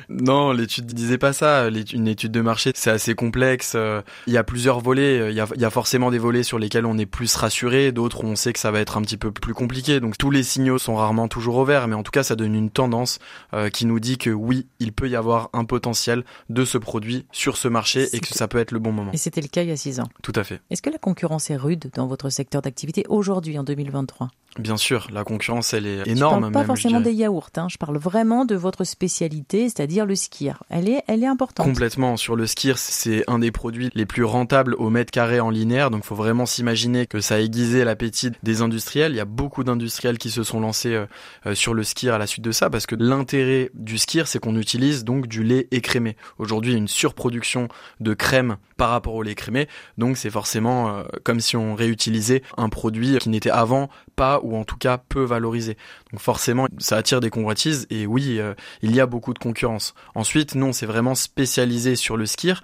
Non, 0.09 0.51
l'étude 0.51 0.85
disait 0.85 1.17
pas 1.17 1.33
ça. 1.33 1.67
Une 1.93 2.07
étude 2.07 2.31
de 2.31 2.41
marché, 2.41 2.71
c'est 2.75 2.91
assez 2.91 3.15
complexe. 3.15 3.73
Euh, 3.75 4.01
il 4.27 4.33
y 4.33 4.37
a 4.37 4.43
plusieurs 4.43 4.79
volets. 4.79 5.31
Il 5.31 5.35
y 5.35 5.39
a, 5.39 5.47
il 5.55 5.61
y 5.61 5.65
a 5.65 5.69
forcément 5.69 6.11
des 6.11 6.17
volets 6.17 6.43
sur 6.43 6.59
lesquels 6.59 6.85
on 6.85 6.97
est 6.97 7.05
plus 7.05 7.35
rassuré, 7.35 7.91
d'autres 7.91 8.23
où 8.23 8.27
on 8.27 8.35
sait 8.35 8.53
que 8.53 8.59
ça 8.59 8.71
va 8.71 8.79
être 8.79 8.97
un 8.97 9.01
petit 9.01 9.17
peu 9.17 9.31
plus 9.31 9.53
compliqué. 9.53 9.99
Donc 9.99 10.17
tous 10.17 10.31
les 10.31 10.43
signaux 10.43 10.77
sont 10.77 10.95
rarement 10.95 11.27
toujours 11.27 11.57
au 11.57 11.65
vert, 11.65 11.87
mais 11.87 11.95
en 11.95 12.03
tout 12.03 12.11
cas, 12.11 12.23
ça 12.23 12.35
donne 12.35 12.55
une 12.55 12.69
tendance 12.69 13.19
euh, 13.53 13.69
qui 13.69 13.85
nous 13.85 13.99
dit 13.99 14.17
que 14.17 14.29
oui, 14.29 14.67
il 14.79 14.93
peut 14.93 15.09
y 15.09 15.15
avoir 15.15 15.49
un 15.53 15.65
potentiel 15.65 16.23
de 16.49 16.65
ce 16.65 16.77
produit 16.77 17.25
sur 17.31 17.57
ce 17.57 17.67
marché 17.67 18.07
et 18.13 18.19
que 18.19 18.27
ça 18.27 18.47
peut 18.47 18.59
être 18.59 18.71
le 18.71 18.79
bon 18.79 18.91
moment. 18.91 19.11
Et 19.13 19.17
c'était 19.17 19.41
le 19.41 19.47
cas 19.47 19.63
il 19.63 19.69
y 19.69 19.71
a 19.71 19.77
six 19.77 19.99
ans. 19.99 20.09
Tout 20.21 20.33
à 20.35 20.43
fait. 20.43 20.61
Est-ce 20.69 20.81
que 20.81 20.89
la 20.89 20.97
concurrence 20.97 21.49
est 21.49 21.55
rude 21.55 21.89
dans 21.93 22.07
votre 22.07 22.29
secteur 22.29 22.61
d'activité 22.61 23.05
aujourd'hui 23.09 23.57
en 23.57 23.63
2023 24.05 24.44
Bien 24.57 24.77
sûr, 24.77 25.07
la 25.11 25.25
concurrence, 25.25 25.73
elle 25.73 25.85
est 25.85 26.07
énorme. 26.07 26.45
Je 26.45 26.51
parle 26.51 26.51
pas 26.53 26.63
forcément 26.63 27.01
des 27.01 27.11
yaourts, 27.11 27.49
hein. 27.57 27.67
je 27.69 27.77
parle 27.77 27.97
vraiment 27.97 28.45
de 28.45 28.55
votre 28.55 28.85
spécialité, 28.85 29.67
c'est-à-dire 29.67 30.05
le 30.05 30.15
skir. 30.15 30.63
Elle 30.69 30.87
est, 30.87 31.03
elle 31.07 31.23
est 31.23 31.27
importante. 31.27 31.65
Complètement. 31.65 32.15
Sur 32.15 32.37
le 32.37 32.47
skir, 32.47 32.77
c'est 32.77 33.29
un 33.29 33.39
des 33.39 33.51
produits 33.51 33.89
les 33.95 34.05
plus 34.05 34.23
rentables 34.23 34.75
au 34.75 34.89
mètre 34.89 35.11
carré 35.11 35.41
en 35.41 35.49
linéaire, 35.49 35.91
donc 35.91 36.05
faut 36.05 36.15
vraiment 36.15 36.45
s'imaginer 36.45 37.05
que 37.05 37.19
ça 37.19 37.35
a 37.35 37.39
aiguisé 37.39 37.83
l'appétit 37.83 38.31
des 38.43 38.61
industriels. 38.61 39.11
Il 39.11 39.17
y 39.17 39.21
a 39.21 39.25
beaucoup 39.25 39.65
d'industriels 39.65 40.17
qui 40.17 40.29
se 40.29 40.43
sont 40.43 40.61
lancés 40.61 40.93
euh, 40.93 41.05
euh, 41.47 41.55
sur 41.55 41.73
le 41.73 41.83
skir 41.83 42.13
à 42.13 42.17
la 42.17 42.25
suite 42.25 42.45
de 42.45 42.53
ça, 42.53 42.69
parce 42.69 42.85
que 42.85 42.95
l'intérêt 42.95 43.71
du 43.73 43.97
skir, 43.97 44.25
c'est 44.25 44.39
qu'on 44.39 44.55
utilise 44.55 45.03
donc 45.03 45.27
du 45.27 45.43
lait 45.43 45.67
écrémé. 45.71 46.15
Aujourd'hui, 46.37 46.71
il 46.71 46.75
y 46.75 46.77
a 46.77 46.79
une 46.79 46.87
surproduction 46.87 47.67
de 47.99 48.13
crème 48.13 48.55
par 48.77 48.89
rapport 48.89 49.15
au 49.15 49.23
lait 49.23 49.31
écrémé, 49.31 49.67
donc 49.97 50.15
c'est 50.15 50.29
forcément 50.29 50.87
euh, 50.87 51.03
comme 51.25 51.41
si 51.41 51.57
on 51.57 51.75
réutilisait 51.75 52.41
un 52.55 52.69
produit 52.69 53.17
qui 53.17 53.27
n'était 53.27 53.49
avant 53.49 53.89
pas 54.15 54.39
ou 54.45 54.55
en 54.55 54.63
tout 54.63 54.77
cas 54.77 54.97
peu 54.97 55.23
valorisé. 55.23 55.77
Donc 56.11 56.21
forcément, 56.21 56.67
ça 56.77 56.97
attire 56.97 57.19
des 57.19 57.29
convoitises 57.29 57.87
et 57.89 58.05
oui, 58.05 58.39
euh, 58.39 58.53
il 58.81 58.95
y 58.95 58.99
a 58.99 59.05
beaucoup 59.05 59.33
de 59.33 59.39
concurrence. 59.39 59.93
Ensuite, 60.13 60.55
non, 60.55 60.73
c'est 60.73 60.85
vraiment 60.85 61.15
spécialisé 61.15 61.95
sur 61.95 62.17
le 62.17 62.25
skir 62.25 62.61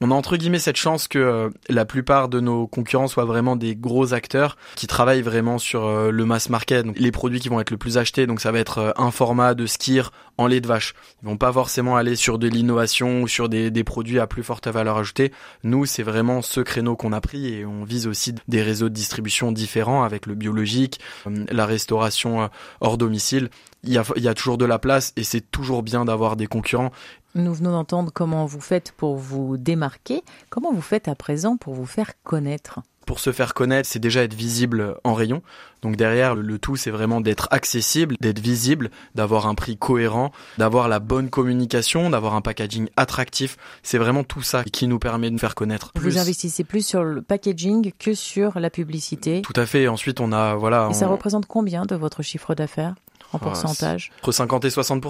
on 0.00 0.12
a 0.12 0.14
entre 0.14 0.36
guillemets 0.36 0.60
cette 0.60 0.76
chance 0.76 1.08
que 1.08 1.18
euh, 1.18 1.50
la 1.68 1.84
plupart 1.84 2.28
de 2.28 2.38
nos 2.38 2.68
concurrents 2.68 3.08
soient 3.08 3.24
vraiment 3.24 3.56
des 3.56 3.74
gros 3.74 4.14
acteurs 4.14 4.56
qui 4.76 4.86
travaillent 4.86 5.22
vraiment 5.22 5.58
sur 5.58 5.86
euh, 5.86 6.10
le 6.12 6.24
mass 6.24 6.50
market, 6.50 6.86
donc 6.86 6.98
les 6.98 7.10
produits 7.10 7.40
qui 7.40 7.48
vont 7.48 7.58
être 7.58 7.70
le 7.70 7.78
plus 7.78 7.98
achetés. 7.98 8.26
Donc 8.26 8.40
ça 8.40 8.52
va 8.52 8.60
être 8.60 8.78
euh, 8.78 8.92
un 8.96 9.10
format 9.10 9.54
de 9.54 9.66
skir 9.66 10.12
en 10.36 10.46
lait 10.46 10.60
de 10.60 10.68
vache. 10.68 10.94
Ils 11.22 11.26
vont 11.26 11.36
pas 11.36 11.52
forcément 11.52 11.96
aller 11.96 12.14
sur 12.14 12.38
de 12.38 12.46
l'innovation 12.46 13.22
ou 13.22 13.28
sur 13.28 13.48
des, 13.48 13.72
des, 13.72 13.82
produits 13.82 14.20
à 14.20 14.28
plus 14.28 14.44
forte 14.44 14.68
valeur 14.68 14.98
ajoutée. 14.98 15.32
Nous, 15.64 15.84
c'est 15.84 16.04
vraiment 16.04 16.42
ce 16.42 16.60
créneau 16.60 16.94
qu'on 16.94 17.12
a 17.12 17.20
pris 17.20 17.52
et 17.52 17.66
on 17.66 17.82
vise 17.82 18.06
aussi 18.06 18.34
des 18.46 18.62
réseaux 18.62 18.88
de 18.88 18.94
distribution 18.94 19.50
différents 19.50 20.04
avec 20.04 20.26
le 20.26 20.36
biologique, 20.36 21.00
la 21.26 21.66
restauration 21.66 22.50
hors 22.80 22.98
domicile. 22.98 23.50
Il 23.84 23.92
y, 23.92 23.98
a, 23.98 24.04
il 24.16 24.22
y 24.22 24.28
a 24.28 24.34
toujours 24.34 24.58
de 24.58 24.64
la 24.64 24.78
place 24.78 25.12
et 25.16 25.24
c'est 25.24 25.40
toujours 25.40 25.82
bien 25.82 26.04
d'avoir 26.04 26.36
des 26.36 26.46
concurrents 26.46 26.92
nous 27.42 27.54
venons 27.54 27.72
d'entendre 27.72 28.10
comment 28.12 28.46
vous 28.46 28.60
faites 28.60 28.92
pour 28.92 29.16
vous 29.16 29.56
démarquer. 29.56 30.22
Comment 30.50 30.72
vous 30.72 30.82
faites 30.82 31.08
à 31.08 31.14
présent 31.14 31.56
pour 31.56 31.74
vous 31.74 31.86
faire 31.86 32.12
connaître? 32.22 32.80
Pour 33.06 33.20
se 33.20 33.32
faire 33.32 33.54
connaître, 33.54 33.88
c'est 33.88 33.98
déjà 33.98 34.22
être 34.22 34.34
visible 34.34 34.96
en 35.02 35.14
rayon. 35.14 35.40
Donc 35.80 35.96
derrière, 35.96 36.34
le, 36.34 36.58
tout, 36.58 36.76
c'est 36.76 36.90
vraiment 36.90 37.22
d'être 37.22 37.48
accessible, 37.50 38.16
d'être 38.20 38.38
visible, 38.38 38.90
d'avoir 39.14 39.46
un 39.46 39.54
prix 39.54 39.78
cohérent, 39.78 40.30
d'avoir 40.58 40.88
la 40.88 40.98
bonne 40.98 41.30
communication, 41.30 42.10
d'avoir 42.10 42.34
un 42.34 42.42
packaging 42.42 42.88
attractif. 42.98 43.56
C'est 43.82 43.96
vraiment 43.96 44.24
tout 44.24 44.42
ça 44.42 44.62
qui 44.62 44.86
nous 44.88 44.98
permet 44.98 45.28
de 45.28 45.32
nous 45.32 45.38
faire 45.38 45.54
connaître. 45.54 45.90
Vous 45.94 46.18
investissez 46.18 46.64
plus 46.64 46.84
sur 46.84 47.02
le 47.02 47.22
packaging 47.22 47.92
que 47.98 48.12
sur 48.12 48.60
la 48.60 48.68
publicité. 48.68 49.40
Tout 49.40 49.58
à 49.58 49.64
fait. 49.64 49.88
Ensuite, 49.88 50.20
on 50.20 50.30
a 50.30 50.54
voilà. 50.56 50.88
Et 50.90 50.94
ça 50.94 51.06
représente 51.06 51.46
combien 51.46 51.86
de 51.86 51.94
votre 51.94 52.22
chiffre 52.22 52.54
d'affaires 52.54 52.94
en 53.32 53.38
pourcentage? 53.38 54.12
Entre 54.20 54.32
50 54.32 54.66
et 54.66 54.70
60 54.70 55.02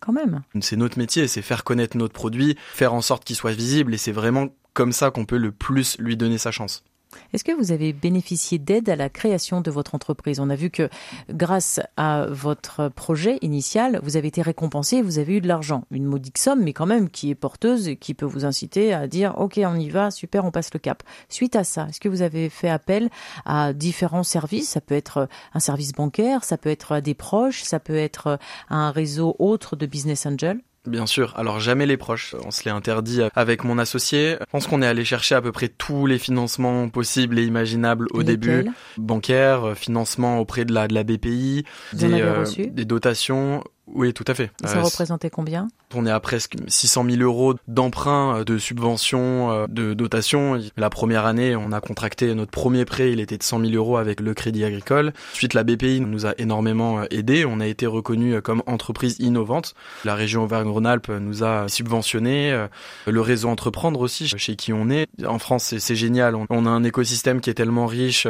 Quand 0.00 0.12
même. 0.12 0.42
C'est 0.60 0.76
notre 0.76 0.98
métier, 0.98 1.28
c'est 1.28 1.42
faire 1.42 1.62
connaître 1.62 1.96
notre 1.96 2.14
produit, 2.14 2.56
faire 2.72 2.94
en 2.94 3.02
sorte 3.02 3.24
qu'il 3.24 3.36
soit 3.36 3.52
visible, 3.52 3.94
et 3.94 3.98
c'est 3.98 4.12
vraiment 4.12 4.48
comme 4.72 4.92
ça 4.92 5.10
qu'on 5.10 5.26
peut 5.26 5.36
le 5.36 5.52
plus 5.52 5.98
lui 5.98 6.16
donner 6.16 6.38
sa 6.38 6.50
chance. 6.50 6.84
Est-ce 7.32 7.44
que 7.44 7.52
vous 7.52 7.72
avez 7.72 7.92
bénéficié 7.92 8.58
d'aide 8.58 8.88
à 8.88 8.96
la 8.96 9.08
création 9.08 9.60
de 9.60 9.70
votre 9.70 9.94
entreprise? 9.94 10.40
On 10.40 10.50
a 10.50 10.54
vu 10.54 10.70
que 10.70 10.88
grâce 11.30 11.80
à 11.96 12.26
votre 12.28 12.88
projet 12.88 13.38
initial, 13.42 14.00
vous 14.02 14.16
avez 14.16 14.28
été 14.28 14.42
récompensé, 14.42 15.02
vous 15.02 15.18
avez 15.18 15.36
eu 15.36 15.40
de 15.40 15.48
l'argent, 15.48 15.84
une 15.90 16.04
modique 16.04 16.38
somme, 16.38 16.62
mais 16.62 16.72
quand 16.72 16.86
même 16.86 17.08
qui 17.08 17.30
est 17.30 17.34
porteuse 17.34 17.88
et 17.88 17.96
qui 17.96 18.14
peut 18.14 18.26
vous 18.26 18.44
inciter 18.44 18.92
à 18.92 19.06
dire 19.06 19.34
OK, 19.38 19.60
on 19.64 19.76
y 19.76 19.88
va, 19.88 20.10
super, 20.10 20.44
on 20.44 20.50
passe 20.50 20.72
le 20.72 20.80
cap. 20.80 21.02
Suite 21.28 21.56
à 21.56 21.64
ça, 21.64 21.86
est-ce 21.88 22.00
que 22.00 22.08
vous 22.08 22.22
avez 22.22 22.48
fait 22.48 22.68
appel 22.68 23.10
à 23.44 23.72
différents 23.72 24.22
services? 24.22 24.68
Ça 24.70 24.80
peut 24.80 24.94
être 24.94 25.28
un 25.54 25.60
service 25.60 25.92
bancaire, 25.92 26.44
ça 26.44 26.58
peut 26.58 26.70
être 26.70 26.92
à 26.92 27.00
des 27.00 27.14
proches, 27.14 27.62
ça 27.62 27.80
peut 27.80 27.96
être 27.96 28.38
un 28.68 28.90
réseau 28.90 29.36
autre 29.38 29.76
de 29.76 29.86
business 29.86 30.26
angel? 30.26 30.60
Bien 30.86 31.04
sûr, 31.04 31.34
alors 31.36 31.60
jamais 31.60 31.84
les 31.84 31.98
proches, 31.98 32.34
on 32.44 32.50
se 32.50 32.64
l'est 32.64 32.70
interdit 32.70 33.20
avec 33.34 33.64
mon 33.64 33.76
associé. 33.78 34.36
Je 34.40 34.44
pense 34.50 34.66
qu'on 34.66 34.80
est 34.80 34.86
allé 34.86 35.04
chercher 35.04 35.34
à 35.34 35.42
peu 35.42 35.52
près 35.52 35.68
tous 35.68 36.06
les 36.06 36.18
financements 36.18 36.88
possibles 36.88 37.38
et 37.38 37.44
imaginables 37.44 38.06
au 38.12 38.22
début. 38.22 38.70
Bancaire, 38.96 39.76
financement 39.76 40.38
auprès 40.38 40.64
de 40.64 40.72
la, 40.72 40.88
de 40.88 40.94
la 40.94 41.04
BPI, 41.04 41.64
des, 41.92 42.22
euh, 42.22 42.44
des 42.56 42.84
dotations 42.86 43.62
oui, 43.94 44.12
tout 44.12 44.24
à 44.26 44.34
fait. 44.34 44.50
ça 44.64 44.78
euh, 44.78 44.82
représentait 44.82 45.30
combien? 45.30 45.68
On 45.94 46.06
est 46.06 46.10
à 46.10 46.20
presque 46.20 46.56
600 46.68 47.04
000 47.10 47.22
euros 47.22 47.54
d'emprunt, 47.66 48.38
euh, 48.38 48.44
de 48.44 48.58
subventions, 48.58 49.50
euh, 49.50 49.66
de 49.68 49.94
dotation. 49.94 50.60
La 50.76 50.90
première 50.90 51.26
année, 51.26 51.56
on 51.56 51.72
a 51.72 51.80
contracté 51.80 52.34
notre 52.34 52.50
premier 52.50 52.84
prêt, 52.84 53.12
il 53.12 53.20
était 53.20 53.38
de 53.38 53.42
100 53.42 53.60
000 53.60 53.72
euros 53.72 53.96
avec 53.96 54.20
le 54.20 54.34
Crédit 54.34 54.64
Agricole. 54.64 55.12
Ensuite, 55.32 55.54
la 55.54 55.64
BPI 55.64 56.00
nous 56.00 56.26
a 56.26 56.34
énormément 56.38 57.02
aidé. 57.10 57.44
On 57.44 57.60
a 57.60 57.66
été 57.66 57.86
reconnu 57.86 58.40
comme 58.42 58.62
entreprise 58.66 59.16
innovante. 59.18 59.74
La 60.04 60.14
région 60.14 60.44
Auvergne-Rhône-Alpes 60.44 61.08
nous 61.08 61.42
a 61.42 61.68
subventionné. 61.68 62.66
Le 63.06 63.20
réseau 63.20 63.48
Entreprendre 63.48 64.00
aussi, 64.00 64.28
chez 64.28 64.54
qui 64.54 64.72
on 64.72 64.90
est. 64.90 65.08
En 65.26 65.38
France, 65.38 65.74
c'est 65.78 65.96
génial. 65.96 66.36
On 66.48 66.66
a 66.66 66.70
un 66.70 66.84
écosystème 66.84 67.40
qui 67.40 67.50
est 67.50 67.54
tellement 67.54 67.86
riche 67.86 68.28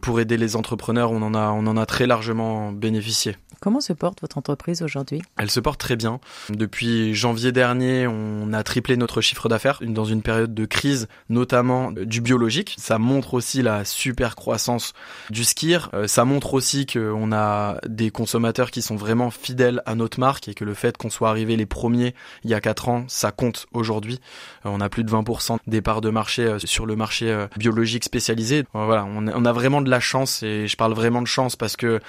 pour 0.00 0.20
aider 0.20 0.36
les 0.36 0.56
entrepreneurs. 0.56 1.12
On 1.12 1.22
en 1.22 1.34
a, 1.34 1.50
on 1.50 1.66
en 1.66 1.76
a 1.76 1.86
très 1.86 2.06
largement 2.06 2.72
bénéficié. 2.72 3.36
Comment 3.60 3.80
se 3.80 3.92
porte 3.92 4.20
votre 4.22 4.38
entreprise? 4.38 4.61
Aujourd'hui 4.80 5.22
Elle 5.36 5.50
se 5.50 5.60
porte 5.60 5.80
très 5.80 5.96
bien. 5.96 6.20
Depuis 6.50 7.14
janvier 7.14 7.52
dernier, 7.52 8.06
on 8.06 8.52
a 8.52 8.62
triplé 8.62 8.96
notre 8.96 9.20
chiffre 9.20 9.48
d'affaires 9.48 9.80
dans 9.82 10.04
une 10.04 10.22
période 10.22 10.54
de 10.54 10.64
crise, 10.64 11.08
notamment 11.28 11.92
du 11.92 12.20
biologique. 12.20 12.76
Ça 12.78 12.98
montre 12.98 13.34
aussi 13.34 13.62
la 13.62 13.84
super 13.84 14.36
croissance 14.36 14.92
du 15.30 15.44
skir. 15.44 15.90
Euh, 15.94 16.06
ça 16.06 16.24
montre 16.24 16.54
aussi 16.54 16.86
qu'on 16.86 17.32
a 17.32 17.78
des 17.86 18.10
consommateurs 18.10 18.70
qui 18.70 18.82
sont 18.82 18.96
vraiment 18.96 19.30
fidèles 19.30 19.82
à 19.86 19.94
notre 19.94 20.20
marque 20.20 20.48
et 20.48 20.54
que 20.54 20.64
le 20.64 20.74
fait 20.74 20.96
qu'on 20.96 21.10
soit 21.10 21.28
arrivé 21.28 21.56
les 21.56 21.66
premiers 21.66 22.14
il 22.44 22.50
y 22.50 22.54
a 22.54 22.60
4 22.60 22.88
ans, 22.88 23.04
ça 23.08 23.32
compte 23.32 23.66
aujourd'hui. 23.72 24.20
Euh, 24.66 24.70
on 24.72 24.80
a 24.80 24.88
plus 24.88 25.04
de 25.04 25.10
20% 25.10 25.58
des 25.66 25.82
parts 25.82 26.00
de 26.00 26.10
marché 26.10 26.42
euh, 26.44 26.58
sur 26.58 26.86
le 26.86 26.96
marché 26.96 27.46
biologique 27.56 28.04
spécialisé. 28.04 28.64
Voilà, 28.74 29.04
on 29.04 29.44
a 29.44 29.52
vraiment 29.52 29.82
de 29.82 29.90
la 29.90 30.00
chance 30.00 30.42
et 30.42 30.66
je 30.66 30.76
parle 30.76 30.92
vraiment 30.92 31.22
de 31.22 31.26
chance 31.26 31.56
parce 31.56 31.76
que 31.76 32.00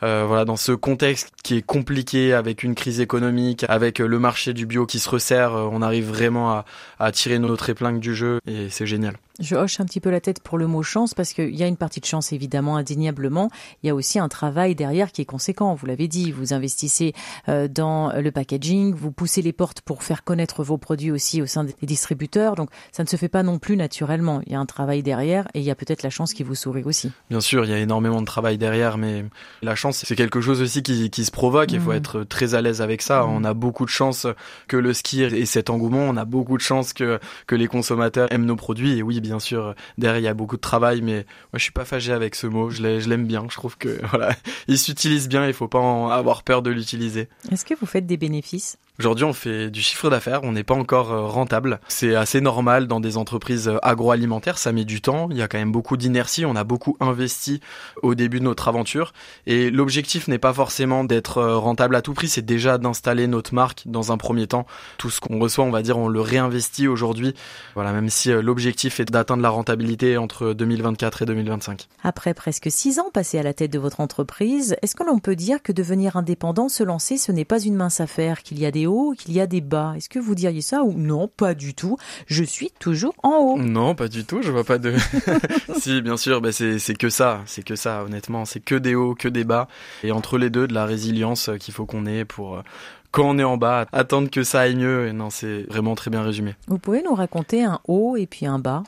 voilà 0.00 0.44
dans 0.44 0.56
ce 0.56 0.72
contexte 0.72 1.32
qui 1.42 1.56
est 1.56 1.62
compliqué 1.62 1.89
avec 2.32 2.62
une 2.62 2.74
crise 2.74 3.00
économique, 3.00 3.64
avec 3.68 3.98
le 3.98 4.18
marché 4.18 4.52
du 4.52 4.66
bio 4.66 4.86
qui 4.86 4.98
se 4.98 5.08
resserre, 5.08 5.54
euh, 5.54 5.68
on 5.70 5.82
arrive 5.82 6.08
vraiment 6.08 6.50
à, 6.50 6.64
à 6.98 7.12
tirer 7.12 7.38
notre 7.38 7.70
épingle 7.70 8.00
du 8.00 8.14
jeu 8.14 8.40
et 8.46 8.68
c'est 8.70 8.86
génial. 8.86 9.16
Je 9.40 9.56
hoche 9.56 9.80
un 9.80 9.86
petit 9.86 10.00
peu 10.00 10.10
la 10.10 10.20
tête 10.20 10.40
pour 10.40 10.58
le 10.58 10.66
mot 10.66 10.82
chance 10.82 11.14
parce 11.14 11.32
qu'il 11.32 11.56
y 11.56 11.62
a 11.62 11.66
une 11.66 11.78
partie 11.78 12.00
de 12.00 12.04
chance 12.04 12.32
évidemment 12.32 12.76
indéniablement. 12.76 13.50
Il 13.82 13.86
y 13.86 13.90
a 13.90 13.94
aussi 13.94 14.18
un 14.18 14.28
travail 14.28 14.74
derrière 14.74 15.12
qui 15.12 15.22
est 15.22 15.26
conséquent. 15.26 15.74
Vous 15.74 15.86
l'avez 15.86 16.08
dit, 16.08 16.30
vous 16.30 16.52
investissez 16.52 17.14
euh, 17.48 17.66
dans 17.66 18.12
le 18.12 18.30
packaging, 18.30 18.94
vous 18.94 19.12
poussez 19.12 19.40
les 19.40 19.52
portes 19.52 19.80
pour 19.80 20.02
faire 20.02 20.24
connaître 20.24 20.62
vos 20.62 20.76
produits 20.76 21.10
aussi 21.10 21.40
au 21.40 21.46
sein 21.46 21.64
des 21.64 21.74
distributeurs. 21.82 22.54
Donc 22.54 22.68
ça 22.92 23.02
ne 23.02 23.08
se 23.08 23.16
fait 23.16 23.28
pas 23.28 23.42
non 23.42 23.58
plus 23.58 23.76
naturellement. 23.76 24.42
Il 24.46 24.52
y 24.52 24.54
a 24.54 24.60
un 24.60 24.66
travail 24.66 25.02
derrière 25.02 25.48
et 25.54 25.60
il 25.60 25.64
y 25.64 25.70
a 25.70 25.74
peut-être 25.74 26.02
la 26.02 26.10
chance 26.10 26.34
qui 26.34 26.42
vous 26.42 26.54
sourit 26.54 26.84
aussi. 26.84 27.10
Bien 27.30 27.40
sûr, 27.40 27.64
il 27.64 27.70
y 27.70 27.74
a 27.74 27.78
énormément 27.78 28.20
de 28.20 28.26
travail 28.26 28.58
derrière, 28.58 28.98
mais 28.98 29.24
la 29.62 29.74
chance 29.74 30.04
c'est 30.04 30.16
quelque 30.16 30.42
chose 30.42 30.60
aussi 30.60 30.82
qui, 30.82 31.08
qui 31.08 31.24
se 31.24 31.30
provoque. 31.30 31.72
Il 31.72 31.80
faut 31.80 31.92
mmh. 31.92 31.96
être 31.96 32.24
très 32.24 32.54
à 32.54 32.60
l'aise 32.60 32.82
avec 32.82 33.00
ça. 33.00 33.22
Mmh. 33.22 33.30
On 33.30 33.44
a 33.44 33.54
beaucoup 33.54 33.86
de 33.86 33.90
chance 33.90 34.26
que 34.68 34.76
le 34.76 34.92
ski 34.92 35.22
ait 35.22 35.46
cet 35.46 35.70
engouement. 35.70 36.02
On 36.02 36.16
a 36.18 36.26
beaucoup 36.26 36.58
de 36.58 36.62
chance 36.62 36.92
que 36.92 37.18
que 37.46 37.54
les 37.54 37.68
consommateurs 37.68 38.30
aiment 38.32 38.44
nos 38.44 38.56
produits. 38.56 38.98
Et 38.98 39.02
oui, 39.02 39.20
bien 39.20 39.29
bien 39.30 39.38
sûr, 39.38 39.76
derrière, 39.96 40.18
il 40.18 40.24
y 40.24 40.28
a 40.28 40.34
beaucoup 40.34 40.56
de 40.56 40.60
travail, 40.60 41.02
mais 41.02 41.24
moi, 41.52 41.58
je 41.58 41.62
suis 41.62 41.72
pas 41.72 41.84
fâché 41.84 42.10
avec 42.10 42.34
ce 42.34 42.48
mot. 42.48 42.68
Je 42.68 42.82
l'aime 42.82 43.28
bien. 43.28 43.46
Je 43.48 43.54
trouve 43.54 43.78
que, 43.78 44.00
voilà, 44.10 44.34
il 44.66 44.76
s'utilise 44.76 45.28
bien. 45.28 45.46
Il 45.46 45.52
faut 45.52 45.68
pas 45.68 45.78
en 45.78 46.08
avoir 46.08 46.42
peur 46.42 46.62
de 46.62 46.70
l'utiliser. 46.70 47.28
Est-ce 47.52 47.64
que 47.64 47.74
vous 47.74 47.86
faites 47.86 48.06
des 48.06 48.16
bénéfices? 48.16 48.76
Aujourd'hui, 49.00 49.24
on 49.24 49.32
fait 49.32 49.70
du 49.70 49.80
chiffre 49.80 50.10
d'affaires, 50.10 50.40
on 50.42 50.52
n'est 50.52 50.62
pas 50.62 50.74
encore 50.74 51.10
euh, 51.10 51.22
rentable. 51.22 51.80
C'est 51.88 52.14
assez 52.14 52.42
normal 52.42 52.86
dans 52.86 53.00
des 53.00 53.16
entreprises 53.16 53.66
euh, 53.66 53.78
agroalimentaires, 53.80 54.58
ça 54.58 54.72
met 54.72 54.84
du 54.84 55.00
temps, 55.00 55.28
il 55.30 55.38
y 55.38 55.42
a 55.42 55.48
quand 55.48 55.56
même 55.56 55.72
beaucoup 55.72 55.96
d'inertie, 55.96 56.44
on 56.44 56.54
a 56.54 56.64
beaucoup 56.64 56.98
investi 57.00 57.62
au 58.02 58.14
début 58.14 58.40
de 58.40 58.44
notre 58.44 58.68
aventure 58.68 59.14
et 59.46 59.70
l'objectif 59.70 60.28
n'est 60.28 60.36
pas 60.36 60.52
forcément 60.52 61.02
d'être 61.02 61.38
euh, 61.38 61.56
rentable 61.56 61.96
à 61.96 62.02
tout 62.02 62.12
prix, 62.12 62.28
c'est 62.28 62.44
déjà 62.44 62.76
d'installer 62.76 63.26
notre 63.26 63.54
marque 63.54 63.84
dans 63.86 64.12
un 64.12 64.18
premier 64.18 64.46
temps. 64.46 64.66
Tout 64.98 65.08
ce 65.08 65.22
qu'on 65.22 65.38
reçoit, 65.38 65.64
on 65.64 65.70
va 65.70 65.80
dire, 65.80 65.96
on 65.96 66.08
le 66.08 66.20
réinvestit 66.20 66.86
aujourd'hui. 66.86 67.34
Voilà, 67.76 67.92
même 67.92 68.10
si 68.10 68.30
l'objectif 68.30 69.00
est 69.00 69.10
d'atteindre 69.10 69.42
la 69.42 69.48
rentabilité 69.48 70.18
entre 70.18 70.52
2024 70.52 71.22
et 71.22 71.24
2025. 71.24 71.88
Après 72.02 72.34
presque 72.34 72.70
six 72.70 72.98
ans 72.98 73.08
passés 73.10 73.38
à 73.38 73.42
la 73.42 73.54
tête 73.54 73.72
de 73.72 73.78
votre 73.78 74.00
entreprise, 74.00 74.76
est-ce 74.82 74.94
que 74.94 75.04
l'on 75.04 75.20
peut 75.20 75.36
dire 75.36 75.62
que 75.62 75.72
devenir 75.72 76.16
indépendant, 76.16 76.68
se 76.68 76.82
lancer, 76.82 77.16
ce 77.16 77.32
n'est 77.32 77.46
pas 77.46 77.62
une 77.62 77.76
mince 77.76 78.02
affaire, 78.02 78.42
qu'il 78.42 78.60
y 78.60 78.66
a 78.66 78.70
des 78.70 78.89
qu'il 79.16 79.32
y 79.32 79.40
a 79.40 79.46
des 79.46 79.60
bas. 79.60 79.94
Est-ce 79.96 80.08
que 80.08 80.18
vous 80.18 80.34
diriez 80.34 80.62
ça 80.62 80.82
ou 80.82 80.92
non? 80.92 81.28
Pas 81.28 81.54
du 81.54 81.74
tout. 81.74 81.96
Je 82.26 82.44
suis 82.44 82.70
toujours 82.78 83.14
en 83.22 83.36
haut. 83.36 83.58
Non, 83.58 83.94
pas 83.94 84.08
du 84.08 84.24
tout. 84.24 84.42
Je 84.42 84.50
vois 84.50 84.64
pas 84.64 84.78
de. 84.78 84.94
si, 85.78 86.02
bien 86.02 86.16
sûr, 86.16 86.40
bah 86.40 86.52
c'est 86.52 86.98
que 86.98 87.10
ça. 87.10 87.40
C'est 87.46 87.62
que 87.62 87.76
ça, 87.76 88.04
honnêtement. 88.04 88.44
C'est 88.44 88.60
que 88.60 88.74
des 88.74 88.94
hauts, 88.94 89.14
que 89.14 89.28
des 89.28 89.44
bas. 89.44 89.68
Et 90.02 90.12
entre 90.12 90.38
les 90.38 90.50
deux, 90.50 90.66
de 90.66 90.74
la 90.74 90.84
résilience 90.84 91.48
euh, 91.48 91.56
qu'il 91.56 91.74
faut 91.74 91.86
qu'on 91.86 92.06
ait 92.06 92.24
pour 92.24 92.56
euh, 92.56 92.62
quand 93.10 93.28
on 93.28 93.38
est 93.38 93.44
en 93.44 93.56
bas, 93.56 93.86
attendre 93.92 94.30
que 94.30 94.42
ça 94.42 94.60
aille 94.60 94.76
mieux. 94.76 95.08
Et 95.08 95.12
non, 95.12 95.30
c'est 95.30 95.62
vraiment 95.68 95.94
très 95.94 96.10
bien 96.10 96.22
résumé. 96.22 96.54
Vous 96.68 96.78
pouvez 96.78 97.02
nous 97.02 97.14
raconter 97.14 97.64
un 97.64 97.80
haut 97.88 98.16
et 98.16 98.26
puis 98.26 98.46
un 98.46 98.58
bas? 98.58 98.82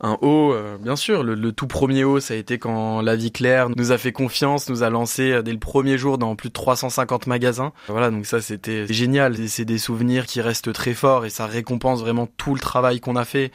Un 0.00 0.16
haut, 0.20 0.52
euh, 0.52 0.78
bien 0.78 0.96
sûr. 0.96 1.22
Le, 1.24 1.52
tout 1.52 1.66
premier 1.66 2.04
haut, 2.04 2.20
ça 2.20 2.34
a 2.34 2.36
été 2.36 2.58
quand 2.58 3.00
La 3.00 3.16
Vie 3.16 3.32
Claire 3.32 3.68
nous 3.76 3.90
a 3.90 3.98
fait 3.98 4.12
confiance, 4.12 4.68
nous 4.68 4.82
a 4.82 4.90
lancé 4.90 5.32
euh, 5.32 5.42
dès 5.42 5.52
le 5.52 5.58
premier 5.58 5.98
jour 5.98 6.18
dans 6.18 6.36
plus 6.36 6.50
de 6.50 6.54
350 6.54 7.26
magasins. 7.26 7.72
Voilà, 7.88 8.10
donc 8.10 8.24
ça 8.26 8.40
c'était 8.40 8.86
génial. 8.86 9.36
C'est 9.48 9.64
des 9.64 9.78
souvenirs 9.78 10.26
qui 10.26 10.40
restent 10.40 10.72
très 10.72 10.94
forts 10.94 11.26
et 11.26 11.30
ça 11.30 11.46
récompense 11.46 12.00
vraiment 12.00 12.28
tout 12.36 12.54
le 12.54 12.60
travail 12.60 13.00
qu'on 13.00 13.16
a 13.16 13.24
fait. 13.24 13.50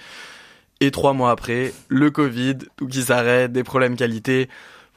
Et 0.82 0.92
trois 0.92 1.14
mois 1.14 1.32
après, 1.32 1.74
le 1.88 2.12
Covid, 2.12 2.58
tout 2.76 2.88
qui 2.88 3.04
s'arrête, 3.04 3.54
des 3.54 3.64
problèmes 3.64 3.96
qualité 3.96 4.50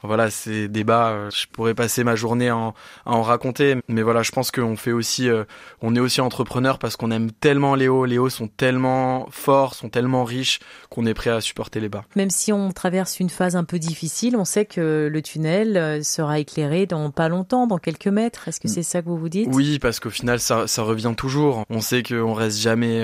voilà, 0.03 0.29
ces 0.29 0.67
débats, 0.67 1.09
euh, 1.09 1.29
je 1.31 1.47
pourrais 1.47 1.73
passer 1.73 2.03
ma 2.03 2.15
journée 2.15 2.49
à 2.49 2.57
en, 2.57 2.73
en 3.05 3.21
raconter, 3.21 3.75
mais 3.87 4.01
voilà, 4.01 4.23
je 4.23 4.31
pense 4.31 4.51
qu'on 4.51 4.75
fait 4.75 4.91
aussi, 4.91 5.29
euh, 5.29 5.43
on 5.81 5.95
est 5.95 5.99
aussi 5.99 6.21
entrepreneur 6.21 6.79
parce 6.79 6.95
qu'on 6.95 7.11
aime 7.11 7.31
tellement 7.31 7.75
les 7.75 7.87
hauts, 7.87 8.05
les 8.05 8.17
hauts 8.17 8.29
sont 8.29 8.47
tellement 8.47 9.27
forts, 9.31 9.73
sont 9.73 9.89
tellement 9.89 10.23
riches 10.23 10.59
qu'on 10.89 11.05
est 11.05 11.13
prêt 11.13 11.29
à 11.29 11.41
supporter 11.41 11.79
les 11.79 11.89
bas. 11.89 12.03
Même 12.15 12.29
si 12.29 12.53
on 12.53 12.71
traverse 12.71 13.19
une 13.19 13.29
phase 13.29 13.55
un 13.55 13.63
peu 13.63 13.79
difficile, 13.79 14.35
on 14.37 14.45
sait 14.45 14.65
que 14.65 15.09
le 15.11 15.21
tunnel 15.21 15.77
euh, 15.77 16.03
sera 16.03 16.39
éclairé 16.39 16.85
dans 16.85 17.11
pas 17.11 17.29
longtemps, 17.29 17.67
dans 17.67 17.79
quelques 17.79 18.07
mètres. 18.07 18.47
Est-ce 18.47 18.59
que 18.59 18.67
c'est 18.67 18.83
ça 18.83 19.01
que 19.01 19.07
vous 19.07 19.17
vous 19.17 19.29
dites? 19.29 19.49
Oui, 19.51 19.79
parce 19.79 19.99
qu'au 19.99 20.09
final, 20.09 20.39
ça, 20.39 20.67
ça 20.67 20.83
revient 20.83 21.13
toujours. 21.17 21.63
On 21.69 21.81
sait 21.81 22.03
qu'on 22.03 22.33
reste 22.33 22.59
jamais 22.59 23.03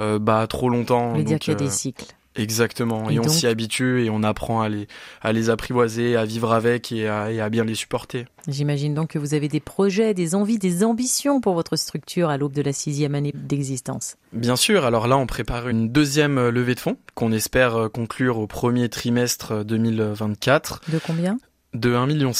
euh, 0.00 0.18
bas 0.18 0.46
trop 0.46 0.68
longtemps. 0.68 1.10
On 1.10 1.16
veut 1.16 1.24
dire 1.24 1.38
qu'il 1.38 1.52
y 1.52 1.56
a 1.56 1.58
des 1.58 1.70
cycles. 1.70 2.06
Exactement, 2.34 3.10
et, 3.10 3.18
on 3.18 3.28
s'y 3.28 3.46
habitue 3.46 4.04
et 4.04 4.10
on 4.10 4.22
apprend 4.22 4.62
à 4.62 4.68
les, 4.68 4.86
à 5.20 5.32
les 5.32 5.50
apprivoiser, 5.50 6.16
à 6.16 6.24
vivre 6.24 6.52
avec 6.52 6.90
et 6.90 7.06
à, 7.06 7.30
et 7.30 7.40
à 7.40 7.50
bien 7.50 7.64
les 7.64 7.74
supporter. 7.74 8.24
J'imagine 8.48 8.94
donc 8.94 9.10
que 9.10 9.18
vous 9.18 9.34
avez 9.34 9.48
des 9.48 9.60
projets, 9.60 10.14
des 10.14 10.34
envies, 10.34 10.58
des 10.58 10.82
ambitions 10.82 11.40
pour 11.40 11.54
votre 11.54 11.76
structure 11.76 12.30
à 12.30 12.38
l'aube 12.38 12.54
de 12.54 12.62
la 12.62 12.72
sixième 12.72 13.14
année 13.14 13.32
d'existence. 13.34 14.16
Bien 14.32 14.56
sûr, 14.56 14.86
alors 14.86 15.08
là 15.08 15.18
on 15.18 15.26
prépare 15.26 15.68
une 15.68 15.90
deuxième 15.90 16.38
euh, 16.38 16.50
levée 16.50 16.74
de 16.74 16.80
fonds 16.80 16.96
qu'on 17.14 17.32
espère 17.32 17.76
euh, 17.76 17.88
conclure 17.88 18.38
au 18.38 18.46
premier 18.46 18.88
trimestre 18.88 19.64
2024. 19.64 20.80
De 20.88 20.98
combien? 20.98 21.36
De 21.74 21.90
1,5 21.90 22.06
million 22.06 22.32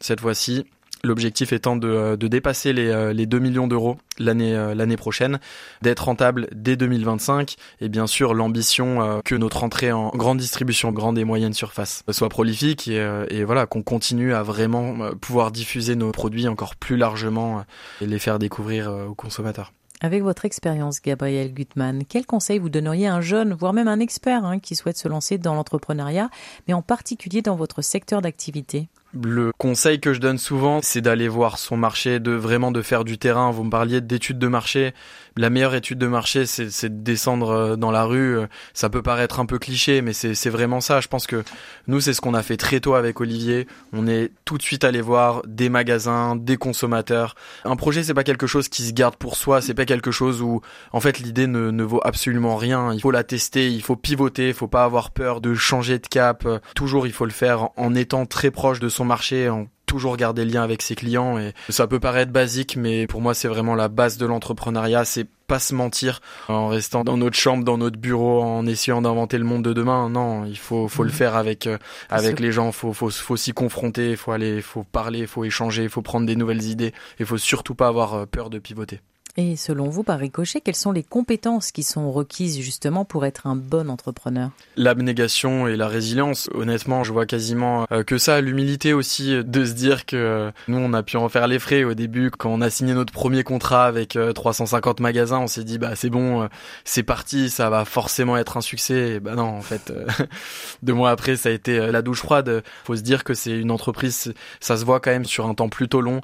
cette 0.00 0.20
fois-ci. 0.20 0.66
L'objectif 1.04 1.52
étant 1.52 1.74
de, 1.74 1.88
euh, 1.88 2.16
de, 2.16 2.28
dépasser 2.28 2.72
les, 2.72 2.88
euh, 2.88 3.12
les 3.12 3.26
2 3.26 3.40
millions 3.40 3.66
d'euros 3.66 3.96
l'année 4.18 4.54
euh, 4.54 4.72
l'année 4.74 4.96
prochaine, 4.96 5.40
d'être 5.80 6.04
rentable 6.04 6.46
dès 6.54 6.76
2025 6.76 7.56
et 7.80 7.88
bien 7.88 8.06
sûr 8.06 8.34
l'ambition 8.34 9.20
que 9.24 9.34
notre 9.34 9.64
entrée 9.64 9.90
en 9.90 10.10
grande 10.10 10.38
distribution, 10.38 10.92
grande 10.92 11.18
et 11.18 11.24
moyenne 11.24 11.54
surface 11.54 12.04
soit 12.10 12.28
prolifique 12.28 12.86
et, 12.88 13.24
et 13.30 13.44
voilà 13.44 13.66
qu'on 13.66 13.82
continue 13.82 14.32
à 14.32 14.42
vraiment 14.42 15.10
pouvoir 15.20 15.50
diffuser 15.50 15.96
nos 15.96 16.12
produits 16.12 16.46
encore 16.46 16.76
plus 16.76 16.96
largement 16.96 17.64
et 18.00 18.06
les 18.06 18.18
faire 18.18 18.38
découvrir 18.38 18.92
aux 19.08 19.14
consommateurs. 19.14 19.72
Avec 20.00 20.22
votre 20.22 20.44
expérience, 20.44 21.00
Gabriel 21.00 21.54
Gutmann, 21.54 22.04
quel 22.08 22.26
conseil 22.26 22.58
vous 22.58 22.68
donneriez 22.68 23.06
à 23.06 23.14
un 23.14 23.20
jeune, 23.20 23.54
voire 23.54 23.72
même 23.72 23.88
un 23.88 24.00
expert, 24.00 24.44
hein, 24.44 24.58
qui 24.58 24.74
souhaite 24.74 24.98
se 24.98 25.06
lancer 25.06 25.38
dans 25.38 25.54
l'entrepreneuriat, 25.54 26.28
mais 26.66 26.74
en 26.74 26.82
particulier 26.82 27.40
dans 27.40 27.54
votre 27.54 27.82
secteur 27.82 28.20
d'activité? 28.20 28.88
Le 29.14 29.52
conseil 29.58 30.00
que 30.00 30.14
je 30.14 30.20
donne 30.20 30.38
souvent, 30.38 30.80
c'est 30.82 31.00
d'aller 31.00 31.28
voir 31.28 31.58
son 31.58 31.76
marché, 31.76 32.18
de 32.18 32.32
vraiment 32.32 32.72
de 32.72 32.80
faire 32.80 33.04
du 33.04 33.18
terrain. 33.18 33.50
Vous 33.50 33.64
me 33.64 33.70
parliez 33.70 34.00
d'études 34.00 34.38
de 34.38 34.48
marché. 34.48 34.94
La 35.36 35.48
meilleure 35.48 35.74
étude 35.74 35.98
de 35.98 36.06
marché, 36.06 36.44
c'est 36.44 36.88
de 36.88 37.02
descendre 37.02 37.50
euh, 37.50 37.76
dans 37.76 37.90
la 37.90 38.04
rue. 38.04 38.38
Ça 38.74 38.90
peut 38.90 39.02
paraître 39.02 39.40
un 39.40 39.46
peu 39.46 39.58
cliché, 39.58 40.02
mais 40.02 40.12
c'est 40.12 40.50
vraiment 40.50 40.80
ça. 40.80 41.00
Je 41.00 41.08
pense 41.08 41.26
que 41.26 41.42
nous, 41.86 42.00
c'est 42.00 42.12
ce 42.12 42.20
qu'on 42.20 42.34
a 42.34 42.42
fait 42.42 42.56
très 42.56 42.80
tôt 42.80 42.94
avec 42.94 43.20
Olivier. 43.20 43.66
On 43.92 44.06
est 44.06 44.30
tout 44.44 44.58
de 44.58 44.62
suite 44.62 44.84
allé 44.84 45.00
voir 45.00 45.42
des 45.46 45.68
magasins, 45.68 46.36
des 46.36 46.56
consommateurs. 46.56 47.34
Un 47.64 47.76
projet, 47.76 48.02
c'est 48.02 48.14
pas 48.14 48.24
quelque 48.24 48.46
chose 48.46 48.68
qui 48.68 48.82
se 48.82 48.92
garde 48.92 49.16
pour 49.16 49.36
soi. 49.36 49.60
C'est 49.62 49.74
pas 49.74 49.86
quelque 49.86 50.10
chose 50.10 50.42
où, 50.42 50.60
en 50.92 51.00
fait, 51.00 51.18
l'idée 51.18 51.46
ne, 51.46 51.82
vaut 51.82 52.00
absolument 52.04 52.56
rien. 52.56 52.92
Il 52.92 53.00
faut 53.00 53.10
la 53.10 53.24
tester, 53.24 53.68
il 53.68 53.82
faut 53.82 53.96
pivoter, 53.96 54.48
il 54.48 54.54
faut 54.54 54.68
pas 54.68 54.84
avoir 54.84 55.10
peur 55.10 55.40
de 55.40 55.54
changer 55.54 55.98
de 55.98 56.06
cap. 56.06 56.46
Toujours, 56.74 57.06
il 57.06 57.12
faut 57.12 57.24
le 57.24 57.30
faire 57.30 57.68
en 57.76 57.94
étant 57.94 58.26
très 58.26 58.50
proche 58.50 58.80
de 58.80 58.88
son 58.88 59.01
marché, 59.04 59.48
en 59.48 59.66
toujours 59.86 60.16
garder 60.16 60.46
lien 60.46 60.62
avec 60.62 60.80
ses 60.80 60.94
clients 60.94 61.38
et 61.38 61.52
ça 61.68 61.86
peut 61.86 62.00
paraître 62.00 62.32
basique 62.32 62.76
mais 62.76 63.06
pour 63.06 63.20
moi 63.20 63.34
c'est 63.34 63.48
vraiment 63.48 63.74
la 63.74 63.88
base 63.88 64.16
de 64.16 64.24
l'entrepreneuriat 64.24 65.04
c'est 65.04 65.26
pas 65.46 65.58
se 65.58 65.74
mentir 65.74 66.20
en 66.48 66.68
restant 66.68 67.04
dans 67.04 67.18
notre 67.18 67.36
chambre 67.36 67.62
dans 67.62 67.76
notre 67.76 67.98
bureau 67.98 68.42
en 68.42 68.64
essayant 68.66 69.02
d'inventer 69.02 69.36
le 69.36 69.44
monde 69.44 69.62
de 69.62 69.74
demain. 69.74 70.08
Non 70.08 70.46
il 70.46 70.56
faut 70.56 70.88
faut 70.88 71.02
le 71.02 71.10
mhm. 71.10 71.14
faire 71.14 71.36
avec 71.36 71.66
euh, 71.66 71.76
avec 72.08 72.40
les 72.40 72.52
gens. 72.52 72.72
Faut 72.72 72.94
faut 72.94 73.10
faut 73.10 73.36
s'y 73.36 73.52
confronter 73.52 74.16
faut 74.16 74.32
aller 74.32 74.62
faut 74.62 74.82
parler 74.82 75.26
faut 75.26 75.44
échanger 75.44 75.90
faut 75.90 76.00
prendre 76.00 76.26
des 76.26 76.36
nouvelles 76.36 76.62
idées 76.62 76.94
et 77.18 77.26
faut 77.26 77.36
surtout 77.36 77.74
pas 77.74 77.88
avoir 77.88 78.14
euh, 78.14 78.24
peur 78.24 78.48
de 78.48 78.58
pivoter 78.58 79.00
et 79.38 79.56
selon 79.56 79.88
vous, 79.88 80.02
par 80.02 80.18
ricochet, 80.18 80.60
quelles 80.60 80.76
sont 80.76 80.92
les 80.92 81.02
compétences 81.02 81.72
qui 81.72 81.82
sont 81.82 82.12
requises 82.12 82.60
justement 82.60 83.06
pour 83.06 83.24
être 83.24 83.46
un 83.46 83.56
bon 83.56 83.88
entrepreneur? 83.88 84.50
L'abnégation 84.76 85.66
et 85.66 85.76
la 85.76 85.88
résilience. 85.88 86.50
Honnêtement, 86.52 87.02
je 87.02 87.14
vois 87.14 87.24
quasiment 87.24 87.86
euh, 87.92 88.02
que 88.02 88.18
ça. 88.18 88.42
L'humilité 88.42 88.92
aussi 88.92 89.42
de 89.42 89.64
se 89.64 89.72
dire 89.72 90.04
que 90.04 90.16
euh, 90.16 90.50
nous, 90.68 90.76
on 90.76 90.92
a 90.92 91.02
pu 91.02 91.16
en 91.16 91.30
faire 91.30 91.46
les 91.46 91.58
frais 91.58 91.82
au 91.82 91.94
début. 91.94 92.30
Quand 92.30 92.50
on 92.50 92.60
a 92.60 92.68
signé 92.68 92.92
notre 92.92 93.12
premier 93.14 93.42
contrat 93.42 93.86
avec 93.86 94.18
350 94.34 95.00
euh, 95.00 95.02
magasins, 95.02 95.38
on 95.38 95.46
s'est 95.46 95.64
dit, 95.64 95.78
bah 95.78 95.96
c'est 95.96 96.10
bon, 96.10 96.46
c'est 96.84 97.02
parti, 97.02 97.48
ça 97.48 97.70
va 97.70 97.86
forcément 97.86 98.36
être 98.36 98.58
un 98.58 98.60
succès. 98.60 99.18
Bah 99.18 99.34
non, 99.34 99.44
en 99.44 99.62
fait, 99.62 99.94
deux 100.82 100.92
mois 100.92 101.10
après, 101.10 101.36
ça 101.36 101.48
a 101.48 101.52
été 101.52 101.90
la 101.90 102.02
douche 102.02 102.20
froide. 102.20 102.62
Faut 102.84 102.96
se 102.96 103.02
dire 103.02 103.24
que 103.24 103.32
c'est 103.32 103.58
une 103.58 103.70
entreprise, 103.70 104.34
ça 104.60 104.76
se 104.76 104.84
voit 104.84 105.00
quand 105.00 105.10
même 105.10 105.24
sur 105.24 105.46
un 105.46 105.54
temps 105.54 105.70
plutôt 105.70 106.02
long. 106.02 106.20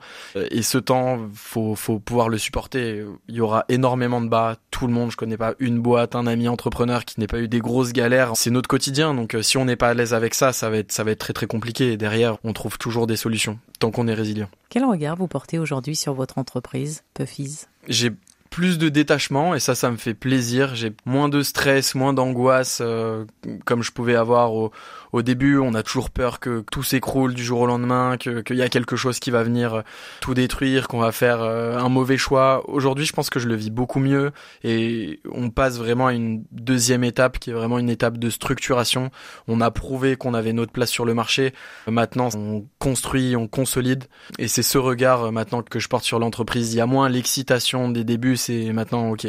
Et 0.50 0.60
ce 0.60 0.76
temps, 0.76 1.20
faut, 1.34 1.74
faut 1.74 1.98
pouvoir 1.98 2.28
le 2.28 2.36
supporter 2.36 2.97
il 3.28 3.34
y 3.34 3.40
aura 3.40 3.64
énormément 3.68 4.20
de 4.20 4.28
bas. 4.28 4.56
Tout 4.70 4.86
le 4.86 4.92
monde, 4.92 5.10
je 5.10 5.16
connais 5.16 5.36
pas 5.36 5.54
une 5.58 5.80
boîte, 5.80 6.14
un 6.14 6.26
ami 6.26 6.48
entrepreneur 6.48 7.04
qui 7.04 7.20
n'ait 7.20 7.26
pas 7.26 7.40
eu 7.40 7.48
des 7.48 7.60
grosses 7.60 7.92
galères. 7.92 8.32
C'est 8.34 8.50
notre 8.50 8.68
quotidien, 8.68 9.14
donc 9.14 9.34
euh, 9.34 9.42
si 9.42 9.56
on 9.56 9.64
n'est 9.64 9.76
pas 9.76 9.88
à 9.88 9.94
l'aise 9.94 10.14
avec 10.14 10.34
ça, 10.34 10.52
ça 10.52 10.70
va 10.70 10.78
être 10.78 10.92
ça 10.92 11.04
va 11.04 11.10
être 11.10 11.18
très 11.18 11.32
très 11.32 11.46
compliqué. 11.46 11.92
Et 11.92 11.96
derrière, 11.96 12.38
on 12.44 12.52
trouve 12.52 12.78
toujours 12.78 13.06
des 13.06 13.16
solutions 13.16 13.58
tant 13.78 13.90
qu'on 13.90 14.08
est 14.08 14.14
résilient. 14.14 14.48
Quel 14.70 14.84
regard 14.84 15.16
vous 15.16 15.28
portez 15.28 15.58
aujourd'hui 15.58 15.96
sur 15.96 16.14
votre 16.14 16.38
entreprise, 16.38 17.02
Puffies 17.14 17.66
J'ai 17.88 18.12
plus 18.50 18.78
de 18.78 18.88
détachement 18.88 19.54
et 19.54 19.60
ça 19.60 19.74
ça 19.74 19.90
me 19.90 19.96
fait 19.96 20.14
plaisir 20.14 20.74
j'ai 20.74 20.92
moins 21.04 21.28
de 21.28 21.42
stress 21.42 21.94
moins 21.94 22.12
d'angoisse 22.12 22.78
euh, 22.80 23.24
comme 23.64 23.82
je 23.82 23.92
pouvais 23.92 24.16
avoir 24.16 24.54
au, 24.54 24.72
au 25.12 25.22
début 25.22 25.58
on 25.58 25.74
a 25.74 25.82
toujours 25.82 26.10
peur 26.10 26.40
que, 26.40 26.64
tout 26.70 26.82
s'écroule 26.82 27.34
du 27.34 27.44
jour 27.44 27.60
au 27.60 27.66
lendemain 27.66 28.16
que 28.18 28.40
qu'il 28.40 28.56
y 28.56 28.62
a 28.62 28.68
quelque 28.68 28.96
chose 28.96 29.18
qui 29.18 29.30
va 29.30 29.42
venir 29.42 29.74
euh, 29.74 29.82
tout 30.20 30.34
détruire 30.34 30.88
qu'on 30.88 30.98
va 30.98 31.12
faire 31.12 31.40
euh, 31.40 31.78
un 31.78 31.88
mauvais 31.88 32.16
choix 32.16 32.62
aujourd'hui 32.68 33.06
je 33.06 33.12
pense 33.12 33.30
que 33.30 33.40
je 33.40 33.48
le 33.48 33.54
vis 33.54 33.70
beaucoup 33.70 34.00
mieux 34.00 34.32
et 34.64 35.20
on 35.32 35.50
passe 35.50 35.78
vraiment 35.78 36.08
à 36.08 36.12
une 36.12 36.44
deuxième 36.52 37.04
étape 37.04 37.38
qui 37.38 37.50
est 37.50 37.54
vraiment 37.54 37.78
une 37.78 37.90
étape 37.90 38.18
de 38.18 38.30
structuration 38.30 39.10
on 39.46 39.60
a 39.60 39.70
prouvé 39.70 40.16
qu'on 40.16 40.34
avait 40.34 40.52
notre 40.52 40.72
place 40.72 40.90
sur 40.90 41.04
le 41.04 41.14
marché 41.14 41.52
maintenant 41.86 42.28
on 42.36 42.66
construit 42.78 43.36
on 43.36 43.48
consolide 43.48 44.04
et 44.38 44.48
c'est 44.48 44.62
ce 44.62 44.78
regard 44.78 45.32
maintenant 45.32 45.62
que 45.62 45.78
je 45.78 45.88
porte 45.88 46.04
sur 46.04 46.18
l'entreprise 46.18 46.72
il 46.72 46.76
y 46.76 46.80
a 46.80 46.86
moins 46.86 47.08
l'excitation 47.08 47.88
des 47.88 48.04
débuts 48.04 48.36
c'est 48.36 48.72
maintenant 48.72 49.10
ok. 49.10 49.26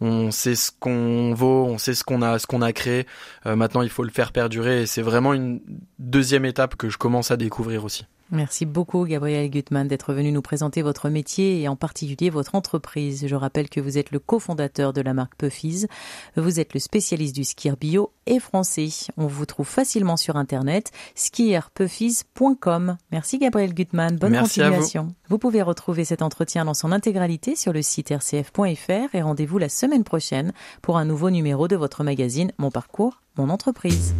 On 0.00 0.30
sait 0.30 0.54
ce 0.54 0.70
qu'on 0.78 1.34
vaut, 1.34 1.66
on 1.66 1.78
sait 1.78 1.94
ce 1.94 2.04
qu'on 2.04 2.22
a, 2.22 2.38
ce 2.38 2.46
qu'on 2.46 2.62
a 2.62 2.72
créé. 2.72 3.06
Euh, 3.46 3.56
maintenant, 3.56 3.82
il 3.82 3.88
faut 3.88 4.04
le 4.04 4.10
faire 4.10 4.32
perdurer. 4.32 4.82
Et 4.82 4.86
c'est 4.86 5.02
vraiment 5.14 5.32
une 5.32 5.60
deuxième 5.98 6.44
étape 6.44 6.74
que 6.74 6.88
je 6.88 6.98
commence 6.98 7.30
à 7.30 7.36
découvrir 7.36 7.84
aussi. 7.84 8.04
Merci 8.30 8.64
beaucoup 8.64 9.04
Gabriel 9.04 9.50
Gutmann 9.50 9.86
d'être 9.86 10.12
venu 10.12 10.32
nous 10.32 10.42
présenter 10.42 10.82
votre 10.82 11.08
métier 11.08 11.60
et 11.60 11.68
en 11.68 11.76
particulier 11.76 12.30
votre 12.30 12.54
entreprise. 12.54 13.26
Je 13.28 13.34
rappelle 13.34 13.68
que 13.68 13.80
vous 13.80 13.98
êtes 13.98 14.10
le 14.10 14.18
cofondateur 14.18 14.92
de 14.92 15.02
la 15.02 15.14
marque 15.14 15.36
Puffies. 15.36 15.86
Vous 16.36 16.58
êtes 16.58 16.74
le 16.74 16.80
spécialiste 16.80 17.34
du 17.34 17.44
skier 17.44 17.74
bio 17.78 18.12
et 18.26 18.40
français. 18.40 18.88
On 19.16 19.26
vous 19.26 19.46
trouve 19.46 19.68
facilement 19.68 20.16
sur 20.16 20.36
internet 20.36 20.90
skierpuffies.com. 21.14 22.96
Merci 23.12 23.38
Gabriel 23.38 23.74
Gutmann. 23.74 24.16
Bonne 24.16 24.36
continuation. 24.36 25.04
Vous. 25.04 25.14
vous 25.28 25.38
pouvez 25.38 25.62
retrouver 25.62 26.04
cet 26.04 26.22
entretien 26.22 26.64
dans 26.64 26.74
son 26.74 26.92
intégralité 26.92 27.56
sur 27.56 27.72
le 27.72 27.82
site 27.82 28.08
rcf.fr 28.08 29.14
et 29.14 29.22
rendez-vous 29.22 29.58
la 29.58 29.68
semaine 29.68 30.02
prochaine 30.02 30.52
pour 30.80 30.96
un 30.96 31.04
nouveau 31.04 31.30
numéro 31.30 31.68
de 31.68 31.76
votre 31.76 32.02
magazine 32.02 32.52
Mon 32.58 32.70
parcours, 32.70 33.20
mon 33.36 33.50
entreprise. 33.50 34.14